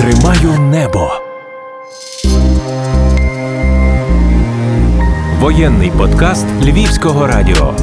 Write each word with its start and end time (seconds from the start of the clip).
Тримаю 0.00 0.60
небо. 0.60 1.10
Воєнний 5.40 5.90
подкаст 5.98 6.46
Львівського 6.62 7.26
радіо. 7.26 7.74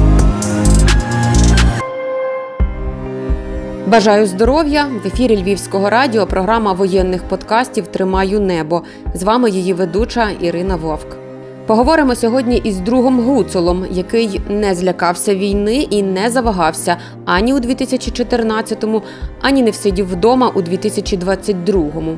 Бажаю 3.86 4.26
здоров'я 4.26 4.86
в 5.04 5.06
ефірі 5.06 5.42
Львівського 5.42 5.90
радіо. 5.90 6.26
Програма 6.26 6.72
воєнних 6.72 7.22
подкастів 7.22 7.86
Тримаю 7.86 8.40
небо. 8.40 8.82
З 9.14 9.22
вами 9.22 9.50
її 9.50 9.72
ведуча 9.72 10.30
Ірина 10.40 10.76
Вовк. 10.76 11.27
Поговоримо 11.68 12.14
сьогодні 12.14 12.56
із 12.56 12.80
другом 12.80 13.20
Гуцулом, 13.20 13.86
який 13.90 14.40
не 14.48 14.74
злякався 14.74 15.34
війни 15.34 15.76
і 15.76 16.02
не 16.02 16.30
завагався 16.30 16.96
ані 17.24 17.54
у 17.54 17.58
2014-му, 17.58 19.02
ані 19.40 19.62
не 19.62 19.70
всидів 19.70 20.12
вдома 20.12 20.52
у 20.54 20.60
2022-му. 20.60 22.16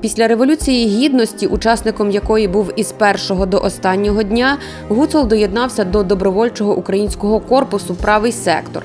Після 0.00 0.28
революції 0.28 0.88
гідності, 0.88 1.46
учасником 1.46 2.10
якої 2.10 2.48
був 2.48 2.72
із 2.76 2.92
першого 2.92 3.46
до 3.46 3.58
останнього 3.58 4.22
дня, 4.22 4.58
Гуцул 4.88 5.26
доєднався 5.26 5.84
до 5.84 6.02
добровольчого 6.02 6.76
українського 6.76 7.40
корпусу 7.40 7.94
Правий 7.94 8.32
сектор. 8.32 8.84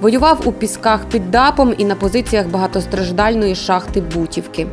Воював 0.00 0.40
у 0.44 0.52
пісках 0.52 1.00
під 1.04 1.30
Дапом 1.30 1.74
і 1.78 1.84
на 1.84 1.94
позиціях 1.94 2.48
багатостраждальної 2.48 3.54
шахти 3.54 4.00
Бутівки. 4.00 4.66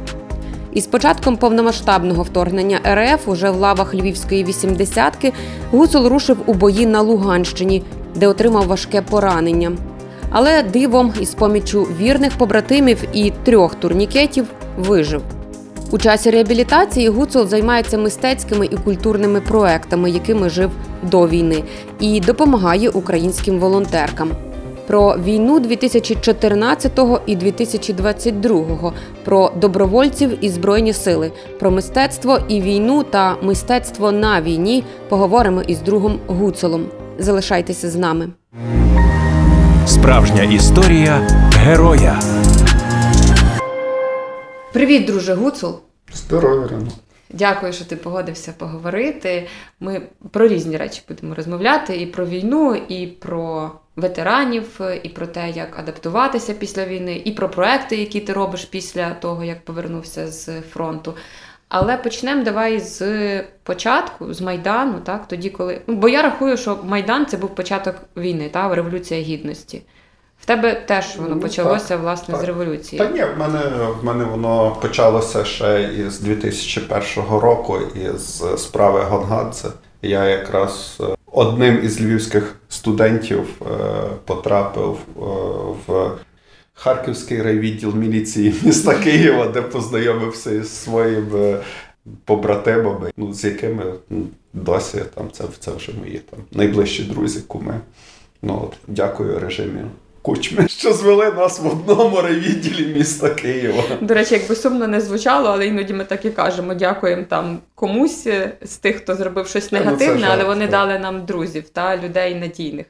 Із 0.74 0.88
початком 0.88 1.38
повномасштабного 1.38 2.24
вторгнення 2.24 2.80
РФ 2.88 3.28
уже 3.28 3.50
в 3.50 3.56
лавах 3.56 3.94
Львівської 3.94 4.44
вісімдесятки 4.44 5.34
Гуцул 5.72 6.08
рушив 6.08 6.38
у 6.46 6.54
бої 6.54 6.86
на 6.86 7.02
Луганщині, 7.02 7.84
де 8.16 8.28
отримав 8.28 8.68
важке 8.68 9.02
поранення. 9.02 9.72
Але 10.30 10.64
дивом 10.64 11.14
із 11.20 11.34
поміччю 11.34 11.84
вірних 11.84 12.38
побратимів 12.38 13.04
і 13.14 13.32
трьох 13.44 13.76
турнікетів 13.76 14.46
вижив. 14.78 15.22
У 15.92 15.98
часі 15.98 16.30
реабілітації 16.30 17.10
Гуцул 17.10 17.48
займається 17.48 17.98
мистецькими 17.98 18.66
і 18.66 18.78
культурними 18.78 19.42
проектами, 19.42 20.12
якими 20.12 20.50
жив 20.50 20.72
до 21.04 21.28
війни, 21.28 21.64
і 22.00 22.20
допомагає 22.20 22.90
українським 22.90 23.60
волонтеркам. 23.60 24.32
Про 24.92 25.18
війну 25.18 25.60
2014 25.60 27.00
і 27.26 27.36
2022, 27.36 28.94
про 29.26 29.52
добровольців 29.56 30.38
і 30.42 30.50
збройні 30.50 30.94
сили, 30.94 31.32
про 31.60 31.72
мистецтво 31.72 32.40
і 32.48 32.62
війну 32.62 33.04
та 33.04 33.36
мистецтво 33.42 34.12
на 34.12 34.42
війні 34.42 34.84
поговоримо 35.10 35.62
із 35.62 35.82
другом 35.82 36.20
Гуцулом. 36.28 36.86
Залишайтеся 37.20 37.90
з 37.90 37.96
нами. 37.96 38.30
Справжня 39.86 40.44
історія 40.44 41.28
героя. 41.58 42.20
Привіт, 44.74 45.06
друже 45.06 45.34
Гуцул. 45.34 45.76
Здоров'я, 46.14 46.66
Ірино. 46.66 46.92
Дякую, 47.34 47.74
що 47.74 47.86
ти 47.86 47.96
погодився 47.96 48.54
поговорити. 48.58 49.48
Ми 49.80 50.02
про 50.32 50.48
різні 50.48 50.78
речі 50.78 51.02
будемо 51.08 51.36
розмовляти: 51.36 51.98
і 52.02 52.06
про 52.06 52.26
війну, 52.26 52.76
і 52.76 53.08
про 53.08 53.72
ветеранів, 53.96 54.82
і 55.04 55.10
про 55.10 55.28
те, 55.28 55.50
як 55.50 55.80
адаптуватися 55.80 56.54
після 56.54 56.86
війни, 56.86 57.22
і 57.26 57.32
про 57.32 57.50
проекти, 57.50 57.96
які 57.96 58.20
ти 58.20 58.34
робиш 58.34 58.66
після 58.66 59.14
того, 59.14 59.44
як 59.44 59.66
повернувся 59.66 60.28
з 60.28 60.62
фронту. 60.62 61.14
Але 61.70 61.98
почнемо 61.98 62.44
давай 62.44 62.80
з 62.80 63.42
початку, 63.64 64.34
з 64.34 64.42
Майдану, 64.42 65.00
так 65.00 65.28
тоді, 65.28 65.50
коли. 65.50 65.82
Ну, 65.88 65.96
бо 65.96 66.10
я 66.10 66.22
рахую, 66.22 66.58
що 66.58 66.80
Майдан 66.84 67.26
це 67.26 67.38
був 67.38 67.56
початок 67.56 67.96
війни, 68.18 68.50
та 68.50 68.76
Революція 68.76 69.22
Гідності. 69.22 69.82
В 70.42 70.46
тебе 70.46 70.74
теж 70.74 71.16
воно 71.18 71.36
Ну, 71.36 71.42
почалося 71.42 71.88
так, 71.88 72.02
власне 72.02 72.34
так. 72.34 72.44
з 72.44 72.48
революції. 72.48 73.00
Та 73.00 73.10
ні, 73.10 73.24
в 73.24 73.40
мене, 73.40 73.60
в 74.02 74.06
мене 74.06 74.24
воно 74.24 74.78
почалося 74.82 75.46
ще 75.46 75.90
із 76.08 76.20
2001 76.20 77.40
року, 77.40 77.80
із 77.96 78.44
справи 78.58 79.02
Гонгадзе. 79.02 79.68
Я 80.02 80.26
якраз 80.26 80.98
е, 81.02 81.04
одним 81.32 81.80
із 81.84 82.02
львівських 82.02 82.56
студентів 82.70 83.48
е, 83.62 83.66
потрапив 84.26 84.98
е, 84.98 85.22
в 85.88 86.12
Харківський 86.74 87.42
райвідділ 87.42 87.96
міліції 87.96 88.56
міста 88.64 88.96
Києва, 88.96 89.48
де 89.48 89.62
познайомився 89.62 90.52
із 90.52 90.84
своїми 90.84 91.58
побратимами, 92.26 93.12
ну, 93.18 93.34
з 93.34 93.44
якими 93.44 93.84
ну, 94.10 94.26
досі 94.54 94.98
там 95.16 95.32
це, 95.32 95.44
це 95.60 95.72
вже 95.72 95.92
мої 96.00 96.22
там 96.30 96.40
найближчі 96.52 97.04
друзі, 97.04 97.42
куми. 97.48 97.80
Ну 98.42 98.62
от 98.64 98.78
дякую 98.88 99.40
режимі 99.40 99.82
Кучми, 100.22 100.68
що 100.68 100.94
звели 100.94 101.32
нас 101.32 101.60
в 101.60 101.68
одному 101.68 102.22
райвідділі 102.22 102.94
міста 102.94 103.30
Києва. 103.30 103.84
До 104.02 104.14
речі, 104.14 104.34
якби 104.34 104.56
сумно 104.56 104.88
не 104.88 105.02
звучало, 105.02 105.50
але 105.50 105.68
іноді 105.68 105.94
ми 105.94 106.04
так 106.04 106.26
і 106.26 106.30
кажемо. 106.30 106.74
Дякуємо 106.74 107.24
там 107.30 107.60
комусь 107.76 108.28
з 108.62 108.78
тих, 108.78 108.96
хто 108.96 109.16
зробив 109.16 109.48
щось 109.48 109.72
ну, 109.72 109.80
негативне, 109.80 110.28
але 110.32 110.44
вони 110.44 110.68
дали 110.68 111.00
нам 111.00 111.26
друзів 111.26 111.70
та 111.70 111.98
людей 111.98 112.36
надійних. 112.36 112.86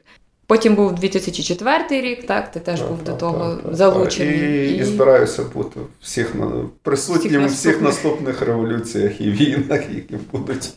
Потім 0.46 0.74
був 0.74 0.94
2004 0.94 2.00
рік, 2.00 2.26
так 2.26 2.50
ти 2.50 2.60
теж 2.60 2.80
Так, 2.80 2.88
був 2.88 3.02
до 3.02 3.12
того 3.12 3.54
так, 3.54 3.62
так, 3.64 3.74
залучений. 3.74 4.38
так. 4.38 4.48
І, 4.48 4.74
і 4.76 4.84
збираюся 4.84 5.42
бути 5.54 5.80
всіх 6.00 6.34
на 6.34 6.50
присутнім 6.82 7.42
у 7.42 7.46
Всіх 7.46 7.58
всіх 7.58 7.82
наступних 7.82 8.42
революціях 8.42 9.20
і 9.20 9.30
війнах, 9.30 9.80
які 9.94 10.14
будуть. 10.32 10.70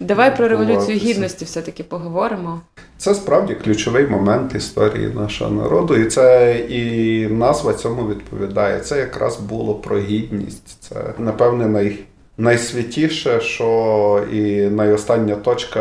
Давай 0.00 0.36
про 0.36 0.48
революцію 0.48 0.98
гідності 0.98 1.44
все-таки 1.44 1.84
поговоримо. 1.84 2.60
Це 2.98 3.14
справді 3.14 3.54
ключовий 3.54 4.06
момент 4.06 4.54
історії 4.54 5.08
нашого 5.14 5.50
народу, 5.62 5.96
і 5.96 6.04
це 6.06 6.56
і 6.68 7.26
назва 7.28 7.74
цьому 7.74 8.08
відповідає. 8.08 8.80
Це 8.80 8.98
якраз 8.98 9.36
було 9.36 9.74
про 9.74 9.98
гідність. 9.98 10.76
Це 10.80 10.94
напевне 11.18 11.66
най, 11.68 11.98
найсвятіше, 12.38 13.40
що 13.40 14.24
і 14.32 14.60
найостання 14.60 15.36
точка, 15.36 15.80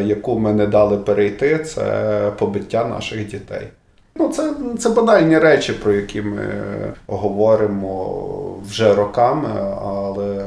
яку 0.00 0.38
ми 0.38 0.52
не 0.52 0.66
дали 0.66 0.96
перейти, 0.96 1.58
це 1.58 2.32
побиття 2.38 2.84
наших 2.84 3.26
дітей. 3.26 3.66
Ну, 4.16 4.28
це, 4.28 4.54
це 4.78 4.90
банальні 4.90 5.38
речі, 5.38 5.72
про 5.72 5.92
які 5.92 6.22
ми 6.22 6.46
говоримо 7.06 8.60
вже 8.68 8.94
роками, 8.94 9.48
але 9.84 10.46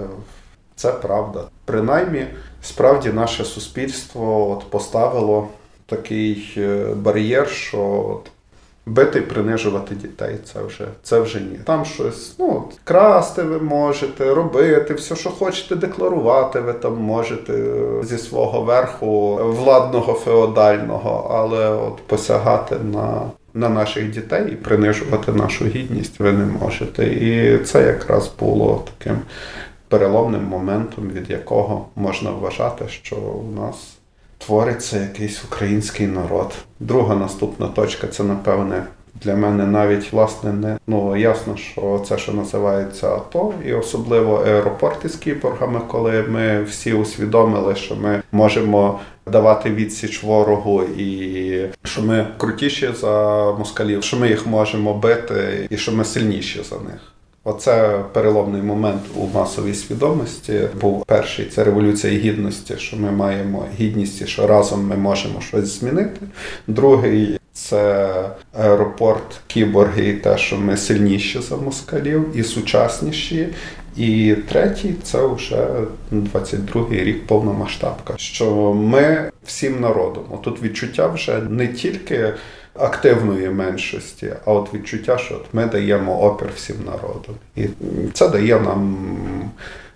це 0.75 0.91
правда. 0.91 1.43
Принаймні, 1.65 2.25
справді 2.61 3.09
наше 3.09 3.45
суспільство 3.45 4.51
от 4.51 4.69
поставило 4.69 5.47
такий 5.85 6.53
е, 6.57 6.85
бар'єр, 6.95 7.49
що 7.49 8.19
бити 8.85 9.19
і 9.19 9.21
принижувати 9.21 9.95
дітей 9.95 10.37
це 10.53 10.63
вже, 10.63 10.87
це 11.03 11.19
вже 11.19 11.39
ні. 11.39 11.59
Там 11.65 11.85
щось, 11.85 12.35
ну, 12.39 12.63
красти 12.83 13.43
ви 13.43 13.59
можете, 13.59 14.33
робити, 14.33 14.93
все, 14.93 15.15
що 15.15 15.29
хочете, 15.29 15.75
декларувати, 15.75 16.59
ви 16.59 16.73
там 16.73 16.97
можете 16.97 17.53
е, 17.53 18.03
зі 18.03 18.17
свого 18.17 18.61
верху 18.61 19.35
владного 19.35 20.13
феодального, 20.13 21.31
але 21.31 21.69
от 21.69 21.97
посягати 22.07 22.75
на. 22.93 23.21
На 23.55 23.69
наших 23.69 24.11
дітей 24.11 24.51
і 24.51 24.55
принижувати 24.55 25.31
нашу 25.31 25.65
гідність 25.65 26.19
ви 26.19 26.31
не 26.31 26.45
можете. 26.45 27.05
І 27.05 27.57
це 27.57 27.87
якраз 27.87 28.31
було 28.39 28.83
таким 28.97 29.17
переломним 29.87 30.43
моментом, 30.43 31.09
від 31.09 31.29
якого 31.29 31.85
можна 31.95 32.31
вважати, 32.31 32.85
що 32.87 33.15
у 33.15 33.61
нас 33.61 33.97
твориться 34.45 34.99
якийсь 34.99 35.43
український 35.43 36.07
народ. 36.07 36.53
Друга 36.79 37.15
наступна 37.15 37.67
точка 37.67 38.07
це, 38.07 38.23
напевне, 38.23 38.83
для 39.21 39.35
мене 39.35 39.65
навіть 39.65 40.13
власне 40.13 40.53
не 40.53 40.77
ну 40.87 41.17
ясно, 41.17 41.57
що 41.57 42.05
це, 42.07 42.17
що 42.17 42.31
називається 42.31 43.07
АТО, 43.07 43.53
і 43.65 43.73
особливо 43.73 44.35
аеропорти 44.35 45.09
з 45.09 45.15
кіборгами, 45.15 45.81
коли 45.87 46.23
ми 46.29 46.63
всі 46.63 46.93
усвідомили, 46.93 47.75
що 47.75 47.95
ми 47.95 48.21
можемо 48.31 48.99
давати 49.27 49.69
відсіч 49.69 50.23
ворогу, 50.23 50.83
і 50.83 51.69
що 51.83 52.01
ми 52.01 52.27
крутіші 52.37 52.89
за 52.93 53.45
москалів, 53.51 54.03
що 54.03 54.17
ми 54.17 54.27
їх 54.27 54.47
можемо 54.47 54.93
бити, 54.93 55.67
і 55.69 55.77
що 55.77 55.91
ми 55.91 56.05
сильніші 56.05 56.63
за 56.63 56.75
них. 56.75 57.12
Оце 57.43 57.99
переломний 58.13 58.61
момент 58.61 59.01
у 59.15 59.27
масовій 59.27 59.73
свідомості. 59.73 60.61
Був 60.81 61.05
перший 61.05 61.45
це 61.45 61.63
революція 61.63 62.13
гідності, 62.13 62.73
що 62.77 62.97
ми 62.97 63.11
маємо 63.11 63.65
гідність, 63.79 64.27
що 64.27 64.47
разом 64.47 64.87
ми 64.87 64.95
можемо 64.95 65.41
щось 65.41 65.79
змінити. 65.79 66.21
Другий 66.67 67.39
це 67.53 68.09
аеропорт 68.53 69.41
кіборги, 69.47 70.09
і 70.09 70.13
те, 70.13 70.37
що 70.37 70.57
ми 70.57 70.77
сильніші 70.77 71.41
за 71.41 71.57
москалів 71.57 72.37
і 72.37 72.43
сучасніші. 72.43 73.47
І 73.97 74.35
третій 74.49 74.93
це 75.03 75.27
вже 75.27 75.67
22-й 76.11 77.03
рік 77.03 77.27
повномасштабка. 77.27 78.13
Що 78.17 78.73
ми 78.73 79.31
всім 79.45 79.81
народом. 79.81 80.23
Тут 80.43 80.61
відчуття 80.61 81.07
вже 81.07 81.41
не 81.41 81.67
тільки 81.67 82.33
активної 82.75 83.49
меншості, 83.49 84.33
а 84.45 84.51
от 84.51 84.73
відчуття, 84.73 85.17
що 85.17 85.35
от 85.35 85.45
ми 85.53 85.65
даємо 85.65 86.21
опір 86.21 86.47
всім 86.55 86.75
народам. 86.85 87.35
І 87.55 87.67
це 88.13 88.29
дає 88.29 88.59
нам 88.59 88.97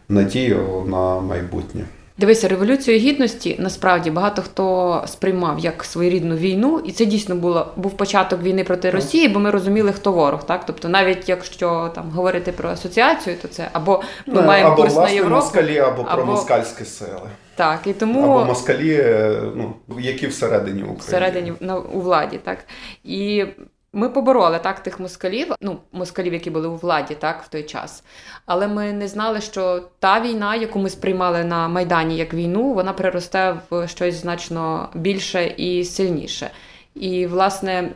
надію 0.09 0.83
на 0.87 1.19
майбутнє. 1.19 1.81
Дивися, 2.19 2.47
революцію 2.47 2.99
гідності 2.99 3.55
насправді 3.59 4.11
багато 4.11 4.41
хто 4.41 5.03
сприймав 5.07 5.59
як 5.59 5.83
своєрідну 5.83 6.35
війну, 6.35 6.81
і 6.85 6.91
це 6.91 7.05
дійсно 7.05 7.35
було 7.35 7.67
був 7.75 7.97
початок 7.97 8.41
війни 8.41 8.63
проти 8.63 8.89
Росії, 8.89 9.27
бо 9.27 9.39
ми 9.39 9.51
розуміли, 9.51 9.91
хто 9.91 10.11
ворог. 10.11 10.43
Так, 10.45 10.65
тобто, 10.65 10.89
навіть 10.89 11.29
якщо 11.29 11.91
там 11.95 12.09
говорити 12.09 12.51
про 12.51 12.69
асоціацію, 12.69 13.35
то 13.41 13.47
це 13.47 13.69
або 13.73 14.03
ми 14.25 14.33
Ну, 14.33 14.41
маємо 14.41 14.69
або 14.71 14.81
курс 14.81 14.95
на 14.95 15.09
Європу, 15.09 15.35
москалі, 15.35 15.79
або, 15.79 16.01
або- 16.01 16.15
про 16.15 16.25
москальські 16.25 16.85
сили. 16.85 17.29
Так 17.57 17.87
і 17.87 17.93
тому 17.93 18.23
Або 18.23 18.45
москалі, 18.45 18.93
е, 18.93 19.41
ну, 19.55 19.73
які 19.99 20.27
всередині 20.27 20.81
України. 20.81 20.99
всередині 20.99 21.53
на 21.59 21.77
у 21.77 22.01
владі, 22.01 22.39
так 22.43 22.57
і. 23.03 23.45
Ми 23.93 24.09
побороли 24.09 24.59
так 24.59 24.79
тих 24.79 24.99
москалів, 24.99 25.47
ну 25.61 25.77
москалів, 25.91 26.33
які 26.33 26.49
були 26.49 26.67
у 26.67 26.75
владі, 26.75 27.15
так 27.19 27.43
в 27.43 27.47
той 27.47 27.63
час. 27.63 28.03
Але 28.45 28.67
ми 28.67 28.93
не 28.93 29.07
знали, 29.07 29.41
що 29.41 29.81
та 29.99 30.21
війна, 30.21 30.55
яку 30.55 30.79
ми 30.79 30.89
сприймали 30.89 31.43
на 31.43 31.67
майдані 31.67 32.17
як 32.17 32.33
війну, 32.33 32.73
вона 32.73 32.93
переросте 32.93 33.55
в 33.69 33.87
щось 33.87 34.15
значно 34.15 34.89
більше 34.93 35.53
і 35.57 35.83
сильніше. 35.83 36.49
І 36.95 37.27
власне. 37.27 37.89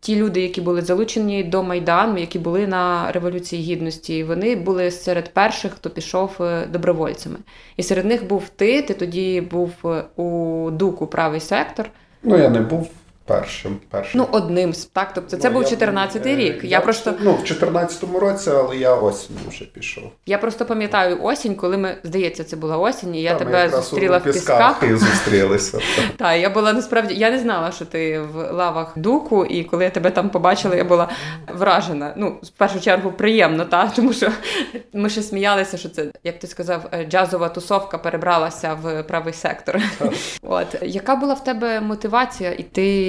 Ті 0.00 0.16
люди, 0.16 0.40
які 0.40 0.60
були 0.60 0.82
залучені 0.82 1.44
до 1.44 1.62
майдану, 1.62 2.18
які 2.18 2.38
були 2.38 2.66
на 2.66 3.12
революції 3.12 3.62
гідності, 3.62 4.24
вони 4.24 4.56
були 4.56 4.90
серед 4.90 5.34
перших, 5.34 5.72
хто 5.72 5.90
пішов 5.90 6.36
е, 6.40 6.66
добровольцями. 6.66 7.36
І 7.76 7.82
серед 7.82 8.04
них 8.04 8.26
був 8.26 8.48
ти. 8.48 8.82
Ти 8.82 8.94
тоді 8.94 9.40
був 9.40 9.72
е, 9.84 10.04
у 10.22 10.70
дуку 10.70 11.06
правий 11.06 11.40
сектор. 11.40 11.90
Ну, 12.22 12.38
я 12.38 12.48
не 12.48 12.60
був 12.60 12.90
першим. 13.28 13.76
першим. 13.90 14.20
Ну, 14.20 14.28
одним 14.32 14.74
з 14.74 14.84
так. 14.84 15.12
Тобто, 15.14 15.36
це 15.36 15.48
Ну, 15.48 15.54
був 15.54 15.62
я- 15.62 15.68
14-й 15.68 16.32
е, 16.32 16.36
рік. 16.36 16.64
Я, 16.64 16.80
просто 16.80 17.14
Ну, 17.20 17.32
в 17.32 17.42
14-му 17.44 18.18
році, 18.20 18.50
але 18.50 18.76
я 18.76 18.94
осінь 18.94 19.36
вже 19.48 19.64
пішов. 19.64 20.04
я 20.26 20.38
просто 20.38 20.64
пам'ятаю 20.64 21.18
осінь, 21.22 21.54
коли 21.54 21.76
ми 21.76 21.96
здається, 22.04 22.44
це 22.44 22.56
була 22.56 22.76
осінь. 22.76 23.14
і 23.14 23.22
Я 23.22 23.32
Та, 23.32 23.38
тебе 23.38 23.68
зустріла 23.68 24.18
в 24.18 24.22
пісках. 24.24 24.82
і 24.82 24.94
зустрілися. 24.94 25.78
Та 26.16 26.34
я 26.34 26.50
була 26.50 26.72
насправді, 26.72 27.14
я 27.14 27.30
не 27.30 27.38
знала, 27.38 27.72
що 27.72 27.84
ти 27.84 28.20
в 28.20 28.52
лавах 28.52 28.92
дуку, 28.96 29.44
і 29.44 29.64
коли 29.64 29.84
я 29.84 29.90
тебе 29.90 30.10
там 30.10 30.30
побачила, 30.30 30.76
я 30.76 30.84
була 30.84 31.08
вражена. 31.54 32.12
Ну, 32.16 32.36
в 32.42 32.48
першу 32.50 32.80
чергу, 32.80 33.12
приємно, 33.12 33.64
та 33.64 33.86
тому 33.96 34.12
що 34.12 34.28
ми 34.92 35.10
ще 35.10 35.22
сміялися, 35.22 35.76
що 35.76 35.88
це, 35.88 36.06
як 36.24 36.38
ти 36.38 36.46
сказав, 36.46 36.86
е, 36.92 37.04
джазова 37.04 37.48
тусовка 37.48 37.98
перебралася 37.98 38.74
в 38.82 39.02
правий 39.02 39.32
сектор. 39.34 39.80
От 40.42 40.66
яка 40.82 41.16
була 41.16 41.34
в 41.34 41.44
тебе 41.44 41.80
мотивація 41.80 42.50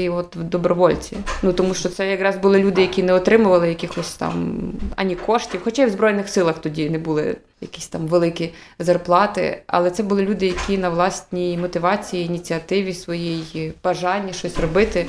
іти 0.10 0.38
от 0.40 0.50
добровольці? 0.50 1.18
Ну 1.44 1.54
тому 1.54 1.74
що 1.74 1.90
це 1.90 2.10
якраз 2.10 2.38
були 2.38 2.60
люди, 2.60 2.82
які 2.82 3.04
не 3.04 3.14
отримували 3.14 3.70
якихось 3.70 4.14
там 4.14 4.60
ані 4.96 5.16
коштів, 5.16 5.62
хоча 5.64 5.84
й 5.84 5.86
в 5.86 5.90
збройних 5.90 6.30
силах 6.30 6.60
тоді 6.60 6.90
не 6.90 6.98
були 6.98 7.38
якісь 7.62 7.88
там 7.88 8.08
великі 8.08 8.54
зарплати. 8.80 9.64
Але 9.68 9.92
це 9.92 10.04
були 10.04 10.22
люди, 10.22 10.46
які 10.46 10.78
на 10.78 10.90
власній 10.90 11.58
мотивації, 11.58 12.26
ініціативі 12.26 12.94
своїй 12.94 13.74
бажанні 13.84 14.34
щось 14.34 14.60
робити, 14.60 15.06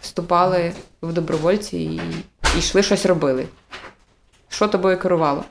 вступали 0.00 0.72
в 1.02 1.12
добровольці 1.12 1.78
і, 1.78 2.00
і 2.56 2.58
йшли 2.58 2.82
щось 2.82 3.06
робили. 3.06 3.46
Що 4.48 4.68
тобою 4.68 4.98
керувало? 4.98 5.44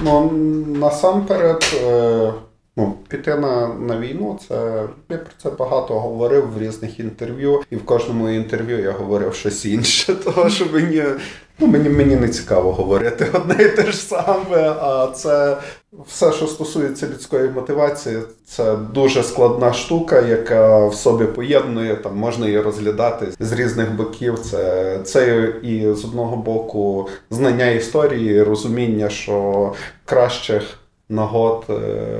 Ну, 0.00 0.30
насамперед, 0.66 1.76
е, 1.82 2.32
ну, 2.76 2.94
піти 3.08 3.34
на, 3.34 3.68
на 3.68 4.00
війну, 4.00 4.38
це 4.48 4.82
я 5.08 5.18
про 5.18 5.32
це 5.42 5.50
багато 5.50 6.00
говорив 6.00 6.52
в 6.54 6.62
різних 6.62 7.00
інтерв'ю, 7.00 7.62
і 7.70 7.76
в 7.76 7.84
кожному 7.84 8.30
інтерв'ю 8.30 8.82
я 8.82 8.90
говорив 8.90 9.34
щось 9.34 9.64
інше, 9.64 10.14
того 10.24 10.50
що 10.50 10.66
мені, 10.72 11.02
ну, 11.58 11.66
мені, 11.66 11.88
мені 11.88 12.16
не 12.16 12.28
цікаво 12.28 12.72
говорити 12.72 13.26
одне 13.32 13.64
і 13.64 13.68
те 13.68 13.92
ж 13.92 13.96
саме. 13.96 14.74
А 14.80 15.06
це 15.14 15.56
все, 16.06 16.32
що 16.32 16.46
стосується 16.46 17.06
людської 17.06 17.50
мотивації, 17.50 18.18
це 18.46 18.76
дуже 18.76 19.22
складна 19.22 19.72
штука, 19.72 20.20
яка 20.20 20.86
в 20.86 20.94
собі 20.94 21.24
поєднує, 21.24 21.96
там 21.96 22.16
можна 22.16 22.46
її 22.46 22.60
розглядати 22.60 23.26
з 23.40 23.52
різних 23.52 23.92
боків. 23.92 24.38
Це, 24.38 24.98
це 25.04 25.52
і 25.62 25.92
з 25.94 26.04
одного 26.04 26.36
боку 26.36 27.08
знання 27.30 27.66
історії, 27.66 28.42
розуміння, 28.42 29.08
що 29.08 29.72
кращих 30.04 30.78
нагод 31.08 31.64
е, 31.70 31.72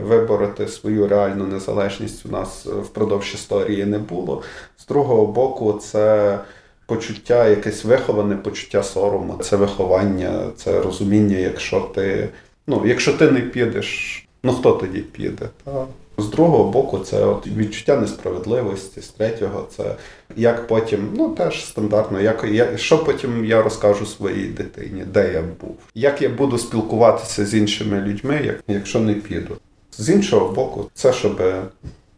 вибороти 0.03 0.69
свою 0.69 1.09
реальну 1.09 1.47
незалежність 1.47 2.27
у 2.27 2.29
нас 2.29 2.67
е, 2.67 2.71
впродовж 2.71 3.35
історії 3.35 3.85
не 3.85 3.99
було. 3.99 4.43
З 4.79 4.87
другого 4.87 5.27
боку, 5.27 5.73
це 5.73 6.39
почуття, 6.87 7.49
якесь 7.49 7.85
виховане 7.85 8.37
почуття 8.37 8.83
сорому, 8.83 9.39
це 9.43 9.57
виховання, 9.57 10.51
це 10.57 10.81
розуміння, 10.81 11.39
якщо 11.39 11.81
ти, 11.81 12.29
ну, 12.67 12.83
якщо 12.87 13.13
ти 13.13 13.31
не 13.31 13.41
підеш, 13.41 14.29
ну 14.43 14.53
хто 14.53 14.73
тоді 14.73 15.01
піде? 15.01 15.49
Та? 15.65 15.87
З 16.19 16.27
другого 16.27 16.71
боку, 16.71 16.99
це 16.99 17.25
от 17.25 17.47
відчуття 17.47 17.97
несправедливості, 17.97 19.01
з 19.01 19.09
третього, 19.09 19.67
це 19.77 19.97
як 20.37 20.67
потім, 20.67 21.09
ну 21.15 21.29
теж 21.29 21.65
стандартно, 21.65 22.21
як, 22.21 22.45
я, 22.45 22.77
що 22.77 23.05
потім 23.05 23.45
я 23.45 23.63
розкажу 23.63 24.07
своїй 24.07 24.49
дитині, 24.49 25.05
де 25.13 25.33
я 25.33 25.43
був, 25.61 25.77
як 25.95 26.23
я 26.23 26.29
буду 26.29 26.59
спілкуватися 26.59 27.47
з 27.47 27.55
іншими 27.55 28.01
людьми, 28.01 28.41
як, 28.45 28.61
якщо 28.69 29.01
не 29.01 29.15
піду. 29.15 29.57
З 29.99 30.11
іншого 30.11 30.53
боку, 30.53 30.91
це 30.95 31.13
щоб 31.13 31.43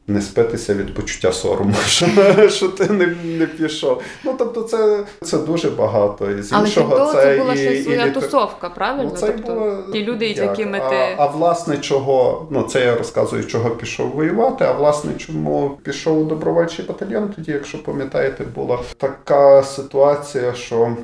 не 0.09 0.21
спитися 0.23 0.75
від 0.75 0.95
почуття 0.95 1.33
сорому, 1.33 1.75
що, 1.87 2.07
що 2.49 2.69
ти 2.69 2.93
не, 2.93 3.07
не 3.25 3.47
пішов. 3.47 4.03
Ну 4.25 4.35
тобто, 4.39 4.63
це, 4.63 5.05
це 5.23 5.39
дуже 5.39 5.71
багато. 5.71 6.31
І 6.31 6.43
з 6.43 6.53
Але 6.53 6.65
іншого, 6.65 6.97
того, 6.97 7.13
це 7.13 7.37
була 7.39 7.55
і- 7.55 7.57
ще 7.57 7.75
і 7.75 7.83
своя 7.83 8.07
від- 8.07 8.15
тусовка, 8.15 8.71
правильно? 8.71 9.11
Ну, 9.15 9.21
це 9.21 9.27
тобто 9.27 9.53
було, 9.53 9.93
ті 9.93 10.05
люди, 10.05 10.27
як, 10.27 10.37
якими 10.37 10.79
а. 10.79 11.15
А 11.17 11.27
власне 11.27 11.77
чого, 11.79 12.47
ну 12.51 12.63
це 12.63 12.85
я 12.85 12.95
розказую, 12.95 13.45
чого 13.45 13.71
пішов 13.71 14.11
воювати, 14.11 14.65
а 14.65 14.73
власне 14.73 15.13
чому 15.19 15.79
пішов 15.83 16.21
у 16.23 16.25
добровольчий 16.25 16.85
батальйон, 16.85 17.29
тоді, 17.37 17.53
якщо 17.53 17.83
пам'ятаєте, 17.83 18.45
була 18.55 18.79
така 18.97 19.63
ситуація, 19.63 20.55
що. 20.55 20.97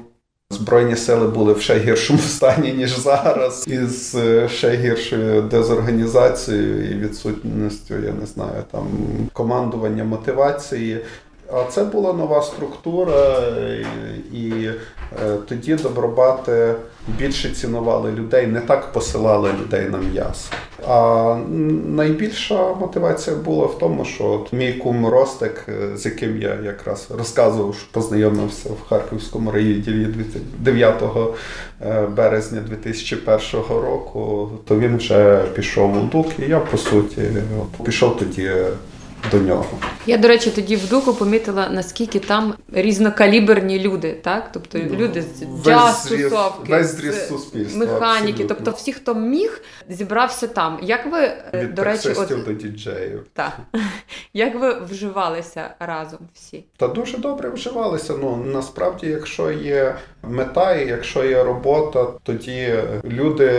Збройні 0.50 0.96
сили 0.96 1.26
були 1.29 1.52
в 1.52 1.61
ще 1.61 1.79
гіршому 1.79 2.19
стані, 2.29 2.73
ніж 2.73 2.99
зараз, 2.99 3.64
із 3.69 4.14
е, 4.14 4.49
ще 4.49 4.76
гіршою 4.76 5.43
дезорганізацією 5.43 6.91
і 6.91 6.94
відсутністю, 6.94 7.94
я 7.94 8.12
не 8.12 8.26
знаю, 8.26 8.64
там 8.70 8.87
командування 9.32 10.05
мотивації. 10.05 11.00
А 11.56 11.64
це 11.70 11.84
була 11.84 12.12
нова 12.12 12.42
структура, 12.42 13.42
і, 14.32 14.50
е, 15.24 15.36
тоді 15.48 15.74
добробати 15.74 16.74
більше 17.18 17.50
цінували 17.50 18.12
людей, 18.12 18.46
не 18.46 18.60
так 18.60 18.92
посилали 18.92 19.50
людей 19.62 19.88
на 19.88 19.98
м'ясо. 19.98 20.50
А 20.88 21.36
найбільша 21.86 22.74
мотивація 22.74 23.36
була 23.36 23.66
в 23.66 23.78
тому, 23.78 24.04
що 24.04 24.24
от 24.24 24.52
мій 24.52 24.72
кум 24.72 25.06
Ростик, 25.06 25.66
е, 25.68 25.96
з 25.96 26.06
яким 26.06 26.42
я 26.42 26.58
якраз 26.64 27.08
розказував, 27.18 27.74
що 27.74 27.92
познайомився 27.92 28.68
в 28.68 28.88
Харківському 28.88 29.50
райвідділі 29.50 30.08
9 30.58 31.02
е, 31.82 32.06
березня 32.06 32.60
2001 32.68 33.60
року, 33.68 34.50
то 34.69 34.79
він 34.79 34.96
вже 34.96 35.44
пішов 35.55 35.96
у 35.96 36.00
ДУК, 36.00 36.26
і 36.38 36.50
я 36.50 36.60
по 36.60 36.76
суті 36.79 37.22
пішов 37.84 38.17
тоді 38.17 38.50
до 39.31 39.38
нього. 39.38 39.78
Я, 40.06 40.19
до 40.19 40.28
речі, 40.28 40.50
тоді 40.50 40.76
в 40.76 40.88
дуку 40.88 41.14
помітила, 41.14 41.69
наскільки 41.69 42.19
там 42.19 42.54
різнокаліберні 42.72 43.78
люди, 43.78 44.12
так? 44.22 44.50
Тобто 44.52 44.78
люди 44.78 45.22
з 45.22 45.43
джаз-тусовки, 45.66 46.69
весь 46.70 46.86
зріз 46.96 47.28
суспільства, 47.28 47.78
механіки. 47.78 48.31
абсолютно. 48.32 48.54
Тобто, 48.54 48.70
всі, 48.70 48.93
хто 48.93 49.14
міг, 49.14 49.62
зібрався 49.88 50.46
там. 50.46 50.78
Як 50.82 51.12
ви, 51.12 51.19
е, 51.20 51.43
Від 51.54 51.74
до 51.74 51.84
речі, 51.84 52.08
от, 52.16 52.44
до 52.44 52.52
діджеїв. 52.52 53.26
та, 53.32 53.52
як 54.34 54.60
ви 54.60 54.81
вживалися 54.90 55.74
разом 55.81 56.19
всі? 56.34 56.64
Та 56.76 56.88
дуже 56.88 57.19
добре 57.19 57.50
вживалися. 57.50 58.14
Ну 58.20 58.36
насправді, 58.36 59.06
якщо 59.06 59.50
є 59.50 59.96
мета 60.28 60.74
і 60.74 60.88
якщо 60.88 61.24
є 61.24 61.44
робота, 61.44 62.06
тоді 62.22 62.74
люди 63.04 63.50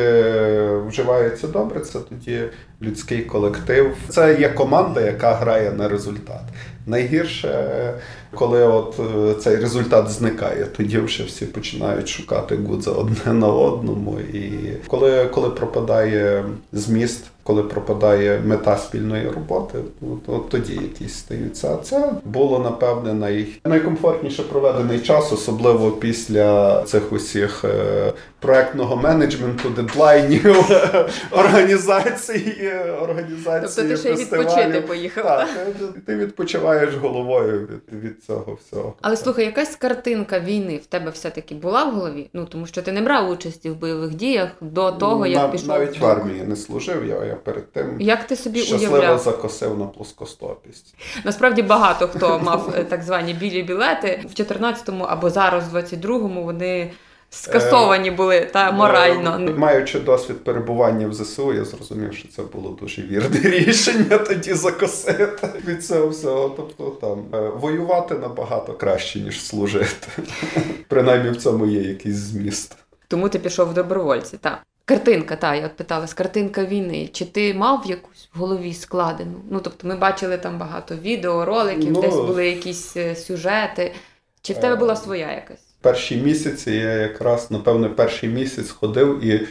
вживаються 0.87 1.47
добре. 1.47 1.79
Це 1.79 1.99
тоді 1.99 2.41
людський 2.81 3.21
колектив. 3.21 3.95
Це 4.09 4.39
є 4.39 4.49
команда, 4.49 5.01
яка 5.01 5.33
грає 5.33 5.71
на 5.71 5.89
результат. 5.89 6.41
Найгірше, 6.87 7.93
коли 8.35 8.63
от 8.63 8.99
е, 8.99 9.33
цей 9.39 9.55
результат 9.55 10.09
зникає, 10.09 10.65
тоді 10.77 10.97
вже 10.97 11.23
всі 11.23 11.45
починають 11.45 12.09
шукати 12.09 12.55
гудза 12.55 12.91
одне 12.91 13.33
на 13.33 13.47
одному. 13.47 14.17
І 14.33 14.51
коли, 14.87 15.25
коли 15.25 15.49
пропадає 15.49 16.45
зміст, 16.73 17.23
коли 17.43 17.63
пропадає 17.63 18.41
мета 18.45 18.77
спільної 18.77 19.29
роботи, 19.29 19.77
от, 20.01 20.29
от 20.35 20.49
тоді 20.49 20.73
якісь 20.73 21.13
стаються. 21.17 21.73
А 21.73 21.83
це 21.83 22.09
було 22.25 22.59
напевне 22.59 23.13
най, 23.13 23.47
найкомфортніше 23.65 24.43
проведений 24.43 24.99
час, 24.99 25.33
особливо 25.33 25.91
після 25.91 26.81
цих 26.83 27.11
усіх 27.13 27.65
е, 27.65 28.13
проектного 28.39 28.95
менеджменту, 28.95 29.69
дедлайнів, 29.69 30.55
організації, 31.31 32.71
організації 33.01 33.61
Тобто 33.75 33.81
ти 33.81 33.97
ще 33.97 34.09
й 34.09 34.15
відпочити 34.25 34.81
поїхав. 34.87 35.23
Так, 35.25 35.49
ти- 35.79 35.99
ти 36.05 36.15
відпочиваєш. 36.15 36.95
головою 36.95 37.67
від, 37.93 38.03
від 38.03 38.23
цього 38.27 38.53
всього. 38.53 38.93
Але 39.01 39.17
слухай, 39.17 39.45
якась 39.45 39.75
картинка 39.75 40.39
війни 40.39 40.77
в 40.77 40.85
тебе 40.85 41.11
все-таки 41.11 41.55
була 41.55 41.83
в 41.83 41.91
голові? 41.95 42.29
Ну 42.33 42.45
тому 42.45 42.65
що 42.65 42.81
ти 42.81 42.91
не 42.91 43.01
брав 43.01 43.29
участі 43.29 43.69
в 43.69 43.75
бойових 43.75 44.15
діях 44.15 44.49
до 44.61 44.91
того, 44.91 45.25
як 45.25 45.41
Нав- 45.41 45.51
пішов 45.51 45.67
навіть 45.67 45.99
в 45.99 46.05
армії 46.05 46.41
не 46.43 46.55
служив, 46.55 47.05
я, 47.05 47.25
я 47.25 47.35
перед 47.35 47.71
тим 47.71 48.01
Як 48.01 48.27
ти 48.27 48.35
собі 48.35 48.59
щасливо 48.61 48.95
уявляв? 48.95 49.19
закосив 49.19 49.79
на 49.79 49.85
плоскостопість. 49.85 50.95
Насправді 51.23 51.61
багато 51.61 52.07
хто 52.07 52.39
мав 52.43 52.73
е, 52.77 52.83
так 52.83 53.03
звані 53.03 53.33
білі 53.33 53.63
білети 53.63 54.25
в 54.25 54.41
14-му 54.41 55.03
або 55.03 55.29
зараз, 55.29 55.69
в 55.73 55.75
22-му, 55.75 56.43
вони 56.43 56.91
скасовані 57.35 58.11
були 58.11 58.41
та 58.53 58.71
морально. 58.71 59.35
Е, 59.35 59.53
Маючи 59.57 59.99
досвід 59.99 60.43
перебування 60.43 61.07
в 61.07 61.13
ЗСУ, 61.13 61.53
я 61.53 61.65
зрозумів, 61.65 62.13
що 62.13 62.27
це 62.27 62.41
було 62.43 62.69
дуже 62.81 63.01
вірне 63.01 63.39
рішення 63.43 64.17
тоді 64.17 64.53
закосити 64.53 65.47
від 65.67 65.85
цього 65.85 66.07
всього. 66.07 66.49
Тобто 66.57 66.89
там 66.89 67.41
е, 67.41 67.49
воювати 67.49 68.15
набагато 68.15 68.73
краще, 68.73 69.19
ніж 69.19 69.45
служити. 69.45 70.07
Принаймні 70.87 71.29
в 71.29 71.37
цьому 71.37 71.65
є 71.65 71.81
якийсь 71.81 72.15
зміст. 72.15 72.75
Тому 73.07 73.29
ти 73.29 73.39
пішов 73.39 73.69
в 73.69 73.73
добровольці. 73.73 74.37
Та 74.37 74.61
картинка, 74.85 75.35
та 75.35 75.55
я 75.55 75.65
от 75.65 75.75
питалась, 75.75 76.13
картинка 76.13 76.65
війни. 76.65 77.09
Чи 77.13 77.25
ти 77.25 77.53
мав 77.53 77.83
якусь 77.85 78.29
в 78.35 78.39
голові 78.39 78.73
складену? 78.73 79.41
Ну 79.51 79.59
тобто, 79.59 79.87
ми 79.87 79.95
бачили 79.95 80.37
там 80.37 80.57
багато 80.57 80.95
відео, 80.95 81.45
роликів, 81.45 81.91
Ну, 81.91 82.01
десь 82.01 82.15
були 82.15 82.47
якісь 82.47 82.97
е, 82.97 83.15
сюжети. 83.15 83.93
Чи 84.41 84.53
в 84.53 84.57
тебе 84.57 84.73
е, 84.73 84.77
була 84.77 84.95
своя 84.95 85.31
якась? 85.31 85.64
Перші 85.85 86.15
місяці 86.17 86.71
я 86.71 86.91
якраз, 86.93 87.51
напевне, 87.51 87.89
перший 87.89 88.29
місяць 88.29 88.69
ходив 88.71 89.23
і. 89.25 89.47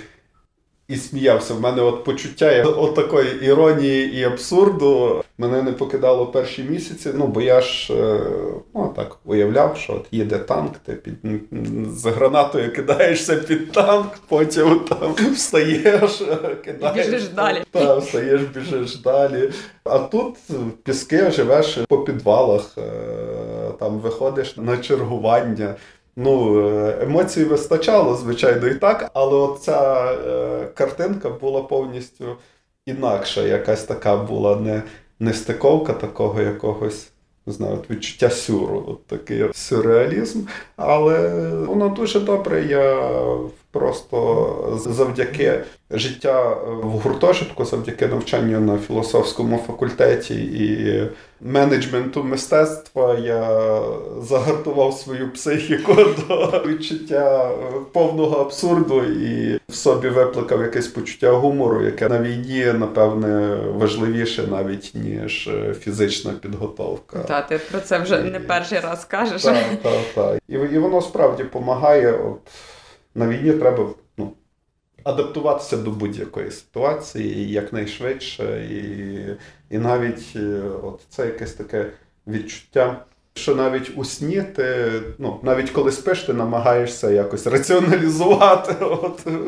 І 0.89 0.97
сміявся. 0.97 1.55
В 1.55 1.61
мене 1.61 1.83
от 1.83 2.05
почуття 2.05 2.53
я- 2.53 2.65
от 2.65 2.95
такої 2.95 3.45
іронії 3.45 4.15
і 4.21 4.25
абсурду 4.25 5.23
мене 5.39 5.63
не 5.63 5.73
покидало 5.73 6.27
перші 6.27 6.63
місяці. 6.63 7.11
Ну, 7.15 7.27
бо 7.27 7.41
я 7.41 7.61
ж 7.61 7.95
е, 7.95 8.21
ну, 8.75 8.93
так 8.97 9.17
уявляв, 9.25 9.77
що 9.77 9.93
от 9.93 10.07
їде 10.11 10.39
танк, 10.39 10.73
ти 10.85 10.93
під 10.93 11.15
з 11.97 12.05
гранатою 12.07 12.73
кидаєшся 12.73 13.37
під 13.37 13.73
танк, 13.73 14.07
потім 14.29 14.81
там 14.81 15.15
встаєш, 15.35 16.23
кидаєш. 16.65 17.07
біжиш 17.07 17.29
далі. 17.29 17.63
Та, 17.71 17.97
встаєш, 17.99 18.41
біжиш 18.41 18.97
далі. 18.97 19.51
А 19.85 19.99
тут 19.99 20.35
піски 20.83 21.31
живеш 21.31 21.79
по 21.89 21.99
підвалах, 21.99 22.79
е, 22.79 22.83
там 23.81 23.99
виходиш 23.99 24.57
на 24.57 24.77
чергування. 24.77 25.75
Ну, 26.17 26.61
е, 26.69 26.99
емоцій 27.03 27.45
вистачало, 27.45 28.17
звичайно, 28.17 28.67
і 28.67 28.75
так, 28.75 29.11
але 29.15 29.35
от 29.35 29.63
ця 29.63 30.13
е, 30.13 30.67
картинка 30.75 31.31
була 31.31 31.63
повністю 31.63 32.37
інакша. 32.87 33.43
Якась 33.43 33.85
така 33.85 34.17
була 34.17 34.57
не, 34.57 34.83
не 35.21 35.33
стиковка 35.33 35.93
такого 35.93 36.41
якогось, 36.41 37.11
не 37.47 37.53
знаю, 37.53 37.79
відчуття 37.91 38.31
сюру, 38.31 38.85
от 38.89 39.07
такий 39.07 39.45
сюрреалізм. 39.55 40.41
Але 40.77 41.49
воно 41.51 41.89
дуже 41.89 42.21
добре. 42.21 42.65
Я 42.65 43.11
просто 43.75 44.81
завдяки 44.87 45.61
життя 45.91 46.57
в 46.83 46.91
гуртожитку, 46.91 47.65
завдяки 47.65 48.07
навчанню 48.07 48.61
на 48.61 48.79
філософському 48.79 49.59
факультеті 49.67 50.35
і 50.35 51.03
менеджменту 51.41 52.25
мистецтва 52.25 53.19
я 53.19 53.81
загартував 54.23 54.95
свою 54.95 55.33
психіку 55.33 55.95
до 56.29 56.63
відчуття 56.67 57.51
повного 57.93 58.41
абсурду 58.41 59.05
і 59.05 59.61
в 59.69 59.75
собі 59.75 60.09
викликав 60.09 60.63
якесь 60.63 60.87
почуття 60.87 61.31
гумору, 61.31 61.85
яке 61.85 62.09
на 62.09 62.19
війні, 62.19 62.65
напевне, 62.65 63.57
важливіше 63.75 64.43
навіть 64.51 64.93
ніж 64.95 65.51
фізична 65.81 66.33
підготовка. 66.33 67.19
Та 67.19 67.43
ти 67.43 67.61
про 67.71 67.81
це 67.81 67.99
вже 67.99 68.23
не 68.23 68.41
перший 68.41 68.81
раз 68.81 69.05
кажеш. 69.05 69.43
Так, 69.43 69.57
так, 69.83 70.01
так. 70.15 70.39
І, 70.49 70.53
і 70.55 70.79
воно 70.79 71.01
справді 71.01 71.43
допомагає. 71.43 72.13
От, 72.13 72.39
на 73.15 73.29
війні 73.29 73.53
треба 73.53 73.89
ну, 74.17 74.33
адаптуватися 75.05 75.77
до 75.77 75.91
будь-якої 75.91 76.51
ситуації 76.51 77.53
якнайшвидше. 77.53 78.69
І, 78.71 79.75
і 79.75 79.79
навіть 79.79 80.33
е, 80.37 80.63
от, 80.83 81.01
це 81.09 81.27
якесь 81.27 81.53
таке 81.53 81.87
відчуття. 82.27 83.05
Що 83.37 83.55
навіть 83.55 83.93
у 83.97 84.05
сні 84.05 84.43
ти, 84.43 84.91
ну, 85.19 85.41
навіть 85.43 85.71
коли 85.71 85.93
спиш, 85.93 86.23
ти 86.23 86.33
намагаєшся 86.33 87.11
якось 87.11 87.47
раціоналізувати 87.47 88.85
от, 88.85 89.27
е, 89.27 89.41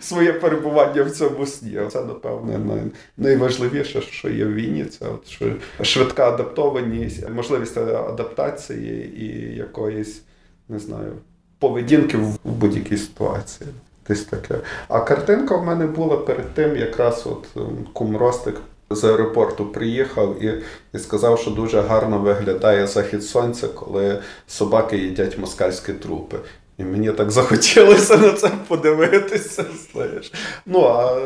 своє 0.00 0.32
перебування 0.32 1.02
в 1.02 1.10
цьому 1.10 1.46
сні. 1.46 1.80
Це, 1.92 2.04
напевне, 2.04 2.84
найважливіше, 3.16 4.00
що 4.00 4.28
є 4.28 4.44
в 4.44 4.54
війні, 4.54 4.84
це 4.84 5.08
от, 5.08 5.28
що 5.28 5.52
швидка 5.82 6.28
адаптованість, 6.28 7.30
можливість 7.30 7.76
адаптації 7.78 9.22
і 9.22 9.56
якоїсь, 9.56 10.22
не 10.68 10.78
знаю, 10.78 11.12
поведінки 11.58 12.16
в 12.16 12.38
будь-якій 12.44 12.96
ситуації. 12.96 13.70
Десь 14.08 14.24
таке. 14.24 14.54
А 14.88 15.00
картинка 15.00 15.56
в 15.56 15.64
мене 15.64 15.86
була 15.86 16.16
перед 16.16 16.54
тим, 16.54 16.76
якраз 16.76 17.26
от 17.26 17.46
ем, 17.56 17.86
кум 17.92 18.16
Ростик 18.16 18.56
з 18.90 19.04
аеропорту 19.04 19.66
приїхав 19.66 20.42
і, 20.42 20.62
і 20.94 20.98
сказав, 20.98 21.38
що 21.38 21.50
дуже 21.50 21.80
гарно 21.80 22.18
виглядає 22.18 22.86
захід 22.86 23.24
сонця, 23.24 23.68
коли 23.68 24.22
собаки 24.46 24.98
їдять 24.98 25.38
москальські 25.38 25.92
трупи. 25.92 26.36
І 26.78 26.84
мені 26.84 27.12
так 27.12 27.30
захотілося 27.30 28.16
на 28.16 28.32
це 28.32 28.50
подивитися. 28.68 29.64
Знаєш. 29.92 30.32
Ну 30.66 30.84
а 30.84 31.20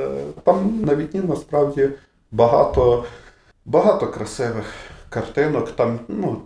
там 0.45 0.81
на 0.87 0.97
вікні 0.97 1.21
насправді 1.29 1.89
багато, 2.31 3.05
багато 3.65 4.07
красивих 4.07 4.65
картинок. 5.09 5.71
Там, 5.71 5.99
ну, 6.09 6.43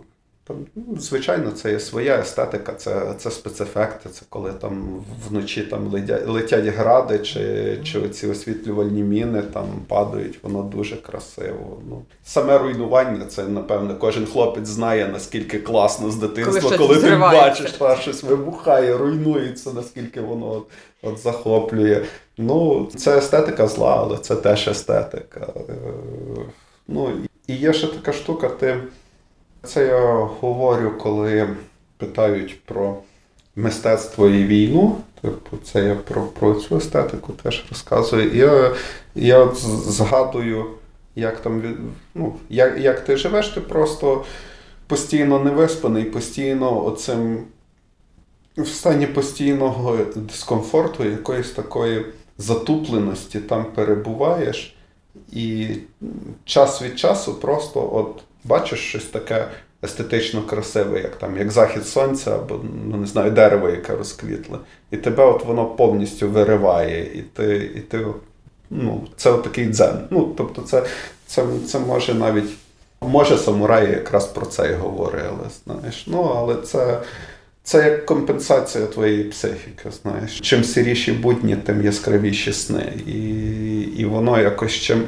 там, 0.47 0.57
ну, 0.75 0.97
звичайно, 0.99 1.51
це 1.51 1.71
є 1.71 1.79
своя 1.79 2.19
естетика, 2.19 2.73
це, 2.73 3.13
це 3.17 3.31
спецефекти, 3.31 4.09
це 4.09 4.21
коли 4.29 4.53
там 4.53 5.03
вночі 5.29 5.61
там 5.61 5.87
летять, 5.87 6.27
летять 6.27 6.65
гради, 6.65 7.19
чи, 7.19 7.77
чи 7.83 7.99
оці 7.99 8.27
освітлювальні 8.27 9.03
міни 9.03 9.41
там 9.41 9.65
падають, 9.87 10.39
воно 10.43 10.63
дуже 10.63 10.95
красиво. 10.95 11.77
Ну, 11.89 12.01
саме 12.23 12.57
руйнування, 12.57 13.25
це, 13.25 13.43
напевно, 13.43 13.95
кожен 13.95 14.25
хлопець 14.25 14.67
знає, 14.67 15.07
наскільки 15.13 15.59
класно 15.59 16.11
з 16.11 16.15
дитинства, 16.15 16.61
Коли 16.61 16.77
коли, 16.77 17.01
ти 17.01 17.15
бачиш, 17.15 17.71
та, 17.71 17.95
щось 17.95 18.23
вибухає, 18.23 18.97
руйнується, 18.97 19.73
наскільки 19.73 20.21
воно 20.21 20.51
от, 20.51 20.67
от 21.03 21.19
захоплює. 21.19 22.01
Ну, 22.37 22.89
це 22.95 23.17
естетика 23.17 23.67
зла, 23.67 23.95
але 23.97 24.17
це 24.17 24.35
теж 24.35 24.67
естетика. 24.67 25.53
Е, 25.69 25.73
Ну, 26.87 27.11
і 27.47 27.55
є 27.55 27.73
ще 27.73 27.87
така 27.87 28.13
штука, 28.13 28.49
ти. 28.49 28.77
Це 29.65 29.85
я 29.85 30.13
говорю, 30.41 30.91
коли 30.97 31.49
питають 31.97 32.65
про 32.65 32.97
мистецтво 33.55 34.27
і 34.27 34.43
війну. 34.43 34.97
Типу, 35.21 35.57
це 35.63 35.83
я 35.83 35.95
про, 35.95 36.21
про 36.21 36.53
цю 36.53 36.77
естетику 36.77 37.33
теж 37.33 37.65
розказую. 37.69 38.35
Я, 38.35 38.75
я 39.15 39.51
згадую, 39.85 40.65
як 41.15 41.39
там 41.39 41.63
ну, 42.15 42.35
як, 42.49 42.79
як 42.79 42.99
ти 43.05 43.17
живеш, 43.17 43.47
ти 43.47 43.61
просто 43.61 44.25
постійно 44.87 45.39
невиспаний, 45.39 46.03
постійно 46.03 46.85
оцим 46.85 47.43
в 48.57 48.67
стані 48.67 49.07
постійного 49.07 49.97
дискомфорту, 50.15 51.03
якоїсь 51.03 51.51
такої 51.51 52.05
затупленості 52.37 53.39
там 53.39 53.65
перебуваєш, 53.75 54.75
і 55.31 55.67
час 56.45 56.81
від 56.81 56.99
часу 56.99 57.33
просто 57.33 57.89
от 57.93 58.23
бачиш 58.45 58.79
щось 58.79 59.05
таке 59.05 59.47
естетично 59.83 60.41
красиве, 60.41 61.01
як 61.01 61.15
там, 61.15 61.37
як 61.37 61.51
захід 61.51 61.87
сонця, 61.87 62.35
або 62.35 62.59
ну 62.89 62.97
не 62.97 63.07
знаю, 63.07 63.31
дерево, 63.31 63.69
яке 63.69 63.95
розквітле. 63.95 64.57
І 64.91 64.97
тебе 64.97 65.25
от 65.25 65.45
воно 65.45 65.65
повністю 65.65 66.29
вириває, 66.29 67.03
і 67.03 67.21
ти, 67.21 67.71
і 67.75 67.79
ти 67.79 68.05
ну, 68.69 69.07
це 69.17 69.33
такий 69.33 69.65
дзен. 69.65 69.99
Ну, 70.09 70.33
тобто, 70.37 70.61
це, 70.61 70.83
це, 71.27 71.43
це 71.67 71.79
може 71.79 72.13
навіть. 72.13 72.49
Може, 73.01 73.37
самураї 73.37 73.91
якраз 73.91 74.25
про 74.25 74.45
це 74.45 74.71
і 74.71 74.73
говорили, 74.73 75.49
знаєш. 75.65 76.03
Ну, 76.07 76.21
але 76.37 76.55
це, 76.55 77.01
це 77.63 77.89
як 77.89 78.05
компенсація 78.05 78.85
твоєї 78.85 79.23
психіки, 79.23 79.91
знаєш. 80.01 80.39
Чим 80.39 80.63
сиріші 80.63 81.11
будні, 81.11 81.55
тим 81.55 81.85
яскравіші 81.85 82.53
сни. 82.53 82.93
І, 83.07 83.19
і 83.81 84.05
воно 84.05 84.41
якось 84.41 84.71
чим, 84.71 85.03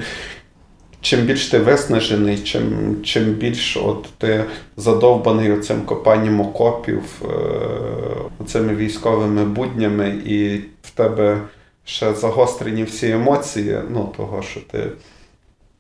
чим 1.02 1.20
більш 1.22 1.48
ти 1.48 1.60
виснажений, 1.60 2.38
чим, 2.38 2.96
чим 3.04 3.24
більш 3.24 3.78
от 3.78 4.08
ти 4.18 4.44
задовбаний 4.78 5.52
оцим 5.52 5.82
копанням 5.82 6.42
окопів, 6.42 7.04
е, 7.26 8.46
цими 8.46 8.76
військовими 8.76 9.46
буднями, 9.46 10.22
і 10.26 10.58
в 10.82 10.92
тебе 10.94 11.42
ще 11.86 12.14
загострені 12.14 12.84
всі 12.84 13.10
емоції, 13.10 13.80
ну, 13.90 14.14
того, 14.18 14.42
що 14.42 14.60
ти 14.72 14.84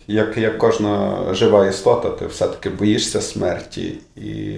як, 0.07 0.37
як 0.37 0.57
кожна 0.57 1.23
жива 1.33 1.67
істота, 1.67 2.09
ти 2.09 2.25
все-таки 2.25 2.69
боїшся 2.69 3.21
смерті, 3.21 3.93
і 4.15 4.57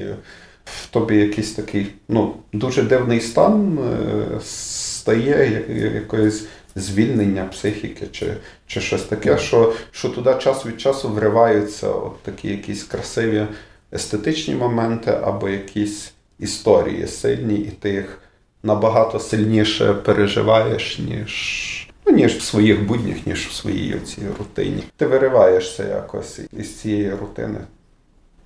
в 0.65 0.87
тобі 0.89 1.17
якийсь 1.17 1.51
такий 1.51 1.87
ну, 2.09 2.33
дуже 2.53 2.83
дивний 2.83 3.21
стан 3.21 3.79
е, 3.79 4.39
стає 4.43 5.51
як- 5.69 5.93
якоїсь 5.93 6.45
звільнення 6.79 7.43
психіки 7.43 8.07
чи, 8.11 8.33
чи 8.67 8.81
щось 8.81 9.03
таке, 9.03 9.37
що, 9.37 9.73
що 9.91 10.09
туди 10.09 10.35
час 10.39 10.65
від 10.65 10.81
часу 10.81 11.09
вриваються 11.09 11.89
от 11.89 12.23
такі 12.23 12.47
якісь 12.47 12.83
красиві 12.83 13.47
естетичні 13.93 14.55
моменти 14.55 15.11
або 15.23 15.49
якісь 15.49 16.13
історії 16.39 17.07
сильні, 17.07 17.55
і 17.55 17.71
ти 17.79 17.89
їх 17.89 18.19
набагато 18.63 19.19
сильніше 19.19 19.93
переживаєш, 19.93 20.99
ніж, 20.99 21.89
ну, 22.05 22.13
ніж 22.13 22.35
в 22.35 22.41
своїх 22.41 22.87
буднях, 22.87 23.27
ніж 23.27 23.47
в 23.47 23.53
своїй 23.53 23.99
цій 23.99 24.21
рутині. 24.39 24.83
Ти 24.97 25.05
вириваєшся 25.05 25.87
якось 25.87 26.39
із 26.57 26.79
цієї 26.79 27.11
рутини. 27.11 27.59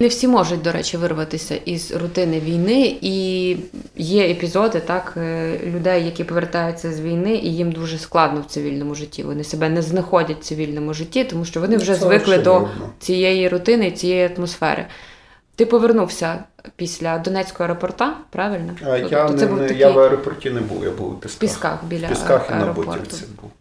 Не 0.03 0.09
всі 0.09 0.27
можуть, 0.27 0.61
до 0.61 0.71
речі, 0.71 0.97
вирватися 0.97 1.55
із 1.65 1.91
рутини 1.91 2.39
війни, 2.39 2.97
і 3.01 3.49
є 3.95 4.29
епізоди 4.31 4.79
так 4.79 5.13
е, 5.17 5.59
людей, 5.65 6.05
які 6.05 6.23
повертаються 6.23 6.93
з 6.93 7.01
війни, 7.01 7.35
і 7.35 7.55
їм 7.55 7.71
дуже 7.71 7.97
складно 7.97 8.41
в 8.41 8.45
цивільному 8.45 8.95
житті. 8.95 9.23
Вони 9.23 9.43
себе 9.43 9.69
не 9.69 9.81
знаходять 9.81 10.37
в 10.39 10.43
цивільному 10.43 10.93
житті, 10.93 11.23
тому 11.23 11.45
що 11.45 11.59
вони 11.59 11.77
вже 11.77 11.93
Це 11.93 11.99
звикли 11.99 12.37
до 12.37 12.55
очевидно. 12.55 12.89
цієї 12.99 13.49
рутини, 13.49 13.91
цієї 13.91 14.29
атмосфери. 14.37 14.85
Ти 15.55 15.65
повернувся 15.65 16.43
після 16.75 17.17
Донецького 17.17 17.69
аеропорта, 17.69 18.17
правильно? 18.29 18.73
А 18.85 18.97
я, 18.97 19.27
Тобто 19.27 19.45
не, 19.45 19.67
не, 19.67 19.73
я 19.73 19.89
в 19.91 19.99
аеропорті 19.99 20.49
не 20.49 20.61
був, 20.61 20.83
я 20.83 20.91
був 20.91 21.07
у 21.07 21.11
в 21.11 21.19
Пісках. 21.19 21.39
Пісках 21.39 21.83
біля 21.85 22.05
В 22.05 22.09
Пісках 22.09 22.45
і 22.49 22.53
на 22.53 22.59
аеропорту. 22.59 22.91
Будівці 22.91 23.23
був. 23.41 23.51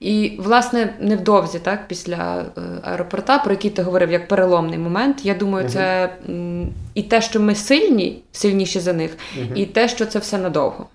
І, 0.00 0.32
власне, 0.38 0.94
невдовзі, 1.00 1.58
так, 1.58 1.88
після 1.88 2.44
е, 2.58 2.60
аеропорта, 2.82 3.38
про 3.38 3.50
який 3.52 3.70
ти 3.70 3.82
говорив 3.82 4.10
як 4.10 4.28
переломний 4.28 4.78
момент, 4.78 5.24
я 5.24 5.34
думаю, 5.34 5.64
Мгм. 5.64 5.72
це 5.72 6.10
і 6.94 7.02
те, 7.02 7.20
що 7.22 7.40
ми 7.40 7.54
сильні, 7.54 8.22
сильніші 8.32 8.80
за 8.80 8.92
них, 8.92 9.16
Мгм. 9.38 9.48
і 9.54 9.66
те, 9.66 9.88
що 9.88 10.06
це 10.06 10.18
все 10.18 10.38
надовго. 10.38 10.86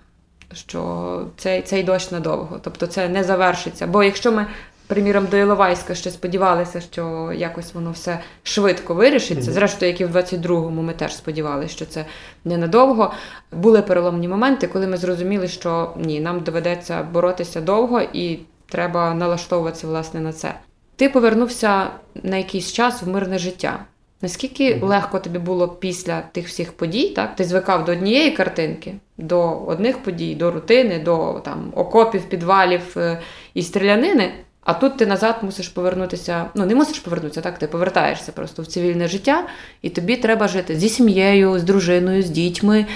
Що 0.52 1.22
цей, 1.36 1.62
цей 1.62 1.82
дощ 1.82 2.10
надовго. 2.10 2.60
Тобто 2.62 2.86
це 2.86 3.08
не 3.08 3.24
завершиться. 3.24 3.86
Бо 3.86 4.02
якщо 4.04 4.32
ми, 4.32 4.46
приміром, 4.86 5.26
до 5.30 5.36
Іловайська 5.36 5.94
ще 5.94 6.10
сподівалися, 6.10 6.80
що 6.80 7.32
якось 7.36 7.74
воно 7.74 7.90
все 7.90 8.18
швидко 8.42 8.94
вирішиться, 8.94 9.44
Мгм. 9.44 9.52
зрештою, 9.52 9.90
як 9.92 10.00
і 10.00 10.04
в 10.04 10.16
22-му 10.16 10.82
ми 10.82 10.92
теж 10.92 11.16
сподівалися, 11.16 11.72
що 11.74 11.86
це 11.86 12.04
ненадовго. 12.44 13.12
Були 13.52 13.82
переломні 13.82 14.28
моменти, 14.28 14.66
коли 14.66 14.86
ми 14.86 14.96
зрозуміли, 14.96 15.48
що 15.48 15.92
ні, 15.96 16.20
нам 16.20 16.40
доведеться 16.40 17.02
боротися 17.12 17.60
довго 17.60 18.00
і 18.12 18.38
треба 18.68 19.14
налаштовуватися 19.14 19.86
власне 19.86 20.20
на 20.20 20.32
це. 20.32 20.54
Ти 20.96 21.08
повернувся 21.08 21.86
на 22.22 22.36
якийсь 22.36 22.72
час 22.72 23.02
в 23.02 23.08
мирне 23.08 23.38
життя. 23.38 23.84
Наскільки 24.22 24.76
Мгм. 24.76 24.88
легко 24.88 25.18
тобі 25.18 25.38
було 25.38 25.68
після 25.68 26.20
тих 26.20 26.48
всіх 26.48 26.72
подій, 26.72 27.08
так? 27.08 27.36
Ти 27.36 27.44
звикав 27.44 27.84
до 27.84 27.92
однієї 27.92 28.30
картинки, 28.30 28.94
до 29.18 29.50
одних 29.50 29.98
подій, 29.98 30.34
до 30.34 30.50
рутини, 30.50 30.98
до 30.98 31.40
там 31.44 31.72
окопів, 31.76 32.22
підвалів 32.22 32.82
е, 32.96 33.20
і 33.54 33.62
стрілянини. 33.62 34.32
А 34.64 34.74
тут 34.74 34.96
ти 34.96 35.06
назад 35.06 35.36
мусиш 35.42 35.68
повернутися. 35.68 36.44
Ну 36.54 36.66
не 36.66 36.74
мусиш 36.74 36.98
повернутися, 36.98 37.40
так 37.40 37.58
ти 37.58 37.66
повертаєшся 37.66 38.32
просто 38.32 38.62
в 38.62 38.66
цивільне 38.66 39.08
життя, 39.08 39.46
і 39.82 39.90
тобі 39.90 40.16
треба 40.16 40.48
жити 40.48 40.76
зі 40.76 40.88
сім'єю, 40.88 41.58
з 41.58 41.62
дружиною, 41.62 42.22
з 42.22 42.30
дітьми. 42.30 42.86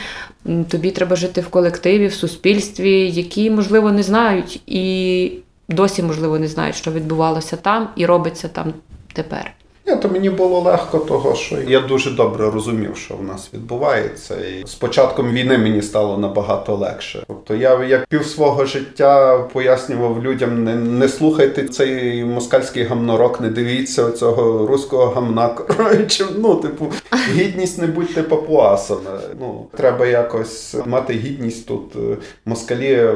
Тобі 0.69 0.91
треба 0.91 1.17
жити 1.17 1.41
в 1.41 1.49
колективі, 1.49 2.07
в 2.07 2.15
суспільстві, 2.15 3.11
які, 3.11 3.51
можливо, 3.51 3.93
не 3.93 4.03
знають 4.03 4.61
і 4.67 5.33
досі, 5.69 6.03
можливо, 6.03 6.39
не 6.39 6.49
знають, 6.49 6.77
що 6.77 6.93
відбувалося 6.93 7.57
там 7.57 7.89
і 7.97 8.07
робиться 8.07 8.49
там 8.49 8.75
тепер. 9.13 9.55
Ні, 9.89 9.97
то 9.97 10.09
мені 10.09 10.31
було 10.31 10.61
легко, 10.61 10.99
того 10.99 11.35
що 11.35 11.57
я 11.69 11.81
дуже 11.81 12.11
добре 12.11 12.51
розумів, 12.51 12.97
що 12.97 13.15
в 13.15 13.25
нас 13.25 13.51
відбувається. 13.55 14.35
І 14.37 14.67
з 14.67 14.75
початком 14.75 15.31
війни 15.31 15.59
мені 15.59 15.83
стало 15.83 16.19
набагато 16.19 16.77
легше. 16.77 17.25
Тобто 17.27 17.55
я 17.55 17.85
як 17.85 18.07
пів 18.07 18.27
свого 18.27 18.65
життя 18.65 19.39
пояснював 19.39 20.23
людям: 20.23 20.65
не, 20.65 20.75
не 20.75 21.09
слухайте 21.09 21.69
цей 21.69 22.25
москальський 22.25 22.83
гамнорок, 22.83 23.41
не 23.41 23.49
дивіться 23.49 24.11
цього 24.11 24.67
руського 24.67 25.07
гамна. 25.07 25.49
Коротше, 25.77 26.25
ну, 26.39 26.55
типу, 26.55 26.93
гідність 27.35 27.79
не 27.79 27.87
будьте 27.87 28.23
папуасами. 28.23 29.11
Ну, 29.41 29.67
треба 29.77 30.07
якось 30.07 30.77
мати 30.87 31.13
гідність 31.13 31.67
тут. 31.67 31.97
Москалі 32.45 32.93
е, 32.93 33.15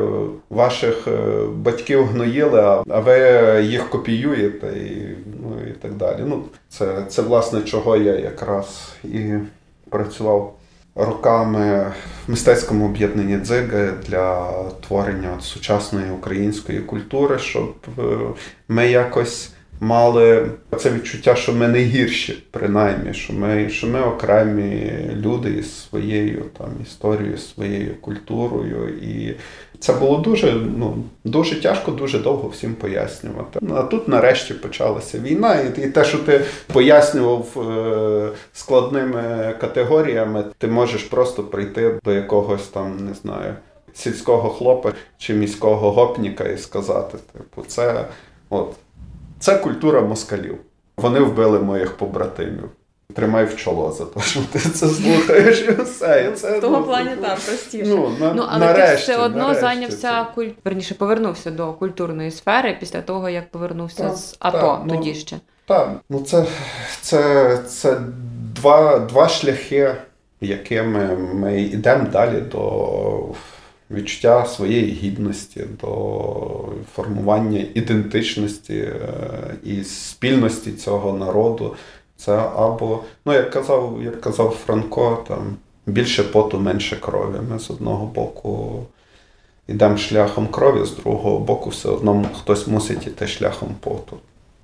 ваших 0.50 1.08
е, 1.08 1.46
батьків 1.56 2.04
гноїли, 2.04 2.60
а 2.88 3.00
ви 3.00 3.18
їх 3.64 3.90
копіюєте 3.90 4.66
і, 4.66 5.16
ну, 5.42 5.56
і 5.70 5.72
так 5.72 5.94
далі. 5.94 6.18
Ну, 6.26 6.42
це, 6.72 7.04
це 7.08 7.22
власне 7.22 7.62
чого 7.62 7.96
я 7.96 8.18
якраз 8.18 8.92
і 9.04 9.32
працював 9.90 10.54
роками 10.94 11.92
в 12.26 12.30
мистецькому 12.30 12.86
об'єднанні 12.86 13.36
дзиги 13.36 13.92
для 14.06 14.52
творення 14.88 15.40
сучасної 15.40 16.10
української 16.10 16.80
культури, 16.80 17.38
щоб 17.38 17.74
е, 17.98 18.02
ми 18.68 18.88
якось 18.88 19.52
мали 19.80 20.50
це 20.78 20.90
відчуття, 20.90 21.34
що 21.34 21.52
ми 21.52 21.68
не 21.68 21.78
гірші, 21.78 22.44
принаймні, 22.50 23.14
що 23.14 23.32
ми, 23.32 23.68
що 23.68 23.86
ми 23.86 24.00
окремі 24.00 24.92
люди 25.12 25.50
із 25.50 25.82
своєю 25.82 26.44
там 26.58 26.68
історією, 26.82 27.38
своєю 27.38 27.94
культурою. 28.00 28.88
І 28.88 29.34
це 29.82 29.92
було 29.92 30.18
дуже, 30.18 30.52
ну, 30.52 30.96
дуже 31.24 31.60
тяжко, 31.60 31.90
дуже 31.90 32.18
довго 32.18 32.48
всім 32.48 32.74
пояснювати. 32.74 33.60
А 33.74 33.82
тут 33.82 34.08
нарешті 34.08 34.54
почалася 34.54 35.18
війна, 35.18 35.60
і, 35.60 35.82
і 35.82 35.90
те, 35.90 36.04
що 36.04 36.18
ти 36.18 36.44
пояснював 36.72 37.46
е, 37.56 38.28
складними 38.52 39.54
категоріями, 39.60 40.44
ти 40.58 40.66
можеш 40.66 41.02
просто 41.02 41.42
прийти 41.42 42.00
до 42.04 42.12
якогось 42.12 42.68
там, 42.68 43.06
не 43.06 43.14
знаю, 43.14 43.54
сільського 43.94 44.50
хлопа 44.50 44.92
чи 45.18 45.34
міського 45.34 45.90
гопніка 45.90 46.44
і 46.44 46.58
сказати: 46.58 47.18
типу, 47.32 47.62
це 47.66 48.04
от. 48.50 48.74
Це 49.38 49.56
культура 49.58 50.00
москалів. 50.00 50.58
Вони 50.96 51.20
вбили 51.20 51.58
моїх 51.58 51.96
побратимів. 51.96 52.70
Тримай 53.14 53.44
в 53.44 53.56
чоло 53.56 53.92
за 53.92 54.04
те, 54.04 54.20
що 54.20 54.40
ти 54.52 54.58
це 54.58 54.88
слухаєш 54.88 55.60
і 55.60 55.82
все. 55.82 56.30
І 56.32 56.36
це, 56.36 56.58
В 56.58 56.60
тому 56.60 56.76
ну, 56.76 56.84
плані 56.84 57.10
типу, 57.10 57.22
так, 57.22 57.38
простіше. 57.38 57.84
Ну, 57.86 58.16
на, 58.20 58.34
Ну, 58.34 58.46
але 58.48 58.66
нарешті, 58.66 59.06
ти 59.06 59.12
все 59.12 59.16
одно 59.16 59.38
нарешті 59.38 59.60
зайнявся 59.60 60.26
куль... 60.34 60.48
верніше, 60.64 60.94
повернувся 60.94 61.50
до 61.50 61.72
культурної 61.72 62.30
сфери 62.30 62.76
після 62.80 63.02
того, 63.02 63.28
як 63.28 63.50
повернувся 63.50 64.02
Так, 64.02 64.16
з 64.16 64.36
АТО 64.38 64.58
так, 64.58 64.82
ну, 64.86 64.96
тоді 64.96 65.14
ще. 65.14 65.36
Так, 65.66 65.90
ну 66.10 66.20
це, 66.20 66.44
це, 67.00 67.58
це 67.68 67.96
два, 68.54 68.98
два 68.98 69.28
шляхи, 69.28 69.94
якими 70.40 71.16
ми 71.16 71.62
йдемо 71.62 72.06
далі 72.12 72.40
до 72.40 73.34
відчуття 73.92 74.46
своєї 74.46 74.92
гідності, 74.92 75.64
до 75.80 76.68
формування 76.94 77.64
ідентичності 77.74 78.78
е, 78.78 79.00
і 79.64 79.84
спільності 79.84 80.72
цього 80.72 81.18
народу. 81.18 81.76
Це 82.24 82.32
або, 82.56 83.00
ну 83.26 83.32
як 83.32 83.50
казав, 83.50 83.98
як 84.02 84.20
казав 84.20 84.50
Франко, 84.66 85.24
там 85.28 85.56
більше 85.86 86.22
поту, 86.22 86.58
менше 86.58 86.96
крові. 86.96 87.36
Ми 87.50 87.58
з 87.58 87.70
одного 87.70 88.06
боку 88.06 88.82
йдемо 89.68 89.96
шляхом 89.96 90.46
крові, 90.46 90.86
з 90.86 90.96
другого 90.96 91.38
боку, 91.38 91.70
все 91.70 91.88
одно 91.88 92.24
хтось 92.40 92.66
мусить 92.66 93.06
іти 93.06 93.26
шляхом 93.26 93.74
поту. 93.80 94.16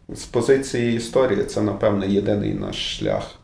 З 0.09 0.25
позиції 0.25 0.97
історії 0.97 1.44
це, 1.44 1.61
напевно, 1.61 2.05
єдиний 2.05 2.55
наш 2.55 2.99
шлях 2.99 3.38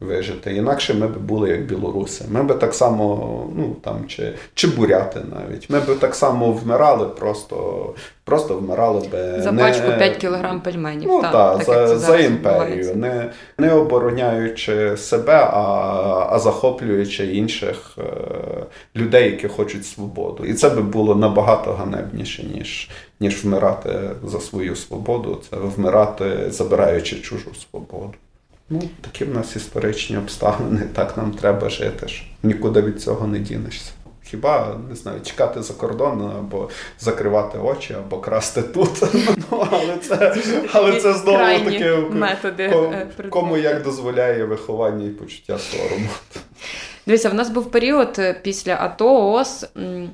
вижити. 0.00 0.54
Інакше 0.54 0.94
ми 0.94 1.06
б 1.06 1.18
були 1.18 1.50
як 1.50 1.66
білоруси. 1.66 2.24
Ми 2.30 2.42
б 2.42 2.58
так 2.58 2.74
само, 2.74 3.46
ну 3.56 3.76
там 3.80 4.04
чи, 4.08 4.32
чи 4.54 4.66
буряти 4.68 5.20
навіть. 5.34 5.70
Ми 5.70 5.80
б 5.80 5.98
так 5.98 6.14
само 6.14 6.52
вмирали, 6.52 7.06
просто, 7.06 7.84
просто 8.24 8.54
вмирали 8.56 9.08
би 9.12 9.42
За 9.42 9.52
не- 9.52 9.62
пачку 9.62 9.86
5 9.98 10.16
кілограм 10.16 10.60
пельменів. 10.60 11.08
Ну 11.08 11.22
так, 11.22 11.32
так, 11.32 11.56
так, 11.56 11.64
за, 11.66 11.80
як 11.80 11.98
за 11.98 12.18
імперію, 12.18 12.96
не, 12.96 13.30
не 13.58 13.72
обороняючи 13.72 14.96
себе, 14.96 15.34
а, 15.34 15.60
а 16.30 16.38
захоплюючи 16.38 17.26
інших 17.26 17.98
е, 17.98 18.02
людей, 18.96 19.30
які 19.30 19.48
хочуть 19.48 19.86
свободу. 19.86 20.44
І 20.44 20.54
це 20.54 20.70
би 20.70 20.82
було 20.82 21.14
набагато 21.14 21.72
ганебніше, 21.72 22.42
ніж, 22.54 22.90
ніж 23.20 23.44
вмирати 23.44 24.10
за 24.24 24.40
свою 24.40 24.76
свободу, 24.76 25.42
це 25.50 25.56
вмирати, 25.56 26.50
забираючи 26.50 27.16
чужу 27.16 27.50
свободу. 27.54 28.14
Ну, 28.70 28.82
такі 29.00 29.24
в 29.24 29.34
нас 29.34 29.56
історичні 29.56 30.16
обставини, 30.16 30.82
так 30.94 31.16
нам 31.16 31.30
треба 31.30 31.68
жити. 31.68 32.08
ж. 32.08 32.24
Нікуди 32.42 32.82
від 32.82 33.02
цього 33.02 33.26
не 33.26 33.38
дінешся. 33.38 33.90
Хіба 34.22 34.78
не 34.88 34.96
знаю, 34.96 35.20
чекати 35.20 35.62
за 35.62 35.74
кордон 35.74 36.32
або 36.38 36.70
закривати 36.98 37.58
очі, 37.58 37.94
або 37.94 38.18
красти 38.18 38.62
тут. 38.62 39.02
Ну, 39.52 39.66
але 39.70 39.96
це, 39.96 40.36
але 40.72 41.00
це 41.00 41.14
знову 41.14 41.38
таке 41.64 41.96
методи, 41.96 42.62
е, 42.62 43.08
кому 43.30 43.56
як 43.56 43.82
дозволяє 43.82 44.44
виховання 44.44 45.06
і 45.06 45.10
почуття 45.10 45.58
сорому. 45.58 46.08
Дивіться, 47.06 47.28
в 47.28 47.34
нас 47.34 47.50
був 47.50 47.70
період 47.70 48.16
е, 48.18 48.40
після 48.42 48.74
АТО 48.74 49.32
ООС, 49.32 49.66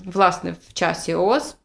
власне, 0.05 0.55
в 0.69 0.73
часі 0.73 1.15
ООС, 1.15 1.57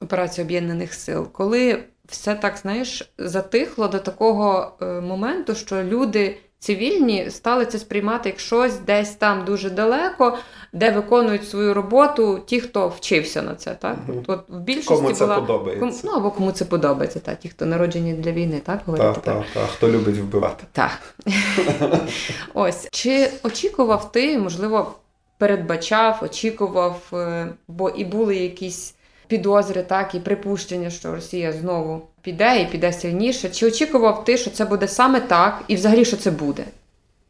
операції 0.00 0.44
Об'єднаних 0.44 0.94
Сил, 0.94 1.32
коли 1.32 1.84
все 2.08 2.34
так, 2.34 2.56
знаєш, 2.56 3.12
затихло 3.18 3.88
до 3.88 3.98
такого 3.98 4.72
е, 4.82 4.84
моменту, 4.84 5.54
що 5.54 5.82
люди 5.82 6.38
цивільні 6.58 7.30
стали 7.30 7.66
це 7.66 7.78
сприймати 7.78 8.28
як 8.28 8.40
щось 8.40 8.78
десь 8.78 9.10
там 9.10 9.44
дуже 9.44 9.70
далеко, 9.70 10.38
де 10.72 10.90
виконують 10.90 11.48
свою 11.48 11.74
роботу 11.74 12.40
ті, 12.46 12.60
хто 12.60 12.88
вчився 12.88 13.42
на 13.42 13.54
це. 13.54 13.74
Так? 13.74 13.96
Мгм. 14.08 14.22
От, 14.26 14.40
в 14.48 14.60
більшості 14.60 14.94
Кому 14.94 15.12
це 15.12 15.24
була 15.24 15.40
подобається. 15.40 15.80
Кому, 15.80 15.92
ну 16.04 16.10
або 16.10 16.30
кому 16.30 16.52
це 16.52 16.64
подобається, 16.64 17.20
так, 17.20 17.38
ті, 17.38 17.48
хто 17.48 17.66
народжені 17.66 18.12
для 18.12 18.32
війни, 18.32 18.60
так 18.64 18.80
говорити 18.86 19.20
Так, 19.24 19.24
так. 19.24 19.44
так. 19.54 19.68
Хто 19.76 19.88
любить 19.88 20.16
вбивати? 20.16 20.64
Так. 20.72 21.14
Ось. 22.54 22.88
Чи 22.90 23.30
очікував 23.42 24.12
ти, 24.12 24.38
можливо, 24.38 24.94
передбачав, 25.38 26.20
очікував, 26.22 27.02
е, 27.12 27.48
бо 27.68 27.90
і 27.90 28.04
були 28.04 28.36
якісь 28.36 28.94
підозри, 29.28 29.82
так, 29.82 30.14
і 30.14 30.20
припущення, 30.20 30.90
що 30.90 31.12
Росія 31.12 31.52
знову 31.52 32.02
піде 32.22 32.60
і 32.60 32.66
піде 32.66 32.92
сильніше. 32.92 33.48
Чи 33.50 33.66
очікував 33.66 34.24
ти, 34.24 34.36
що 34.36 34.50
це 34.50 34.64
буде 34.64 34.88
саме 34.88 35.20
так, 35.20 35.62
і 35.68 35.74
взагалі 35.74 36.04
що 36.04 36.16
це 36.16 36.30
буде? 36.30 36.64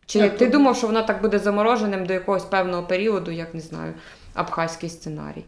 Чи 0.07 0.19
Я 0.19 0.29
ти 0.29 0.39
тут- 0.39 0.51
думав, 0.51 0.77
що 0.77 0.87
воно 0.87 1.03
так 1.03 1.23
буде 1.23 1.39
замороженим 1.39 2.07
до 2.07 2.13
якогось 2.13 2.45
певного 2.45 2.83
періоду, 2.83 3.31
як 3.31 3.55
не 3.55 3.61
знаю, 3.61 3.93
абхазький 4.35 4.89
сценарій? 4.91 5.45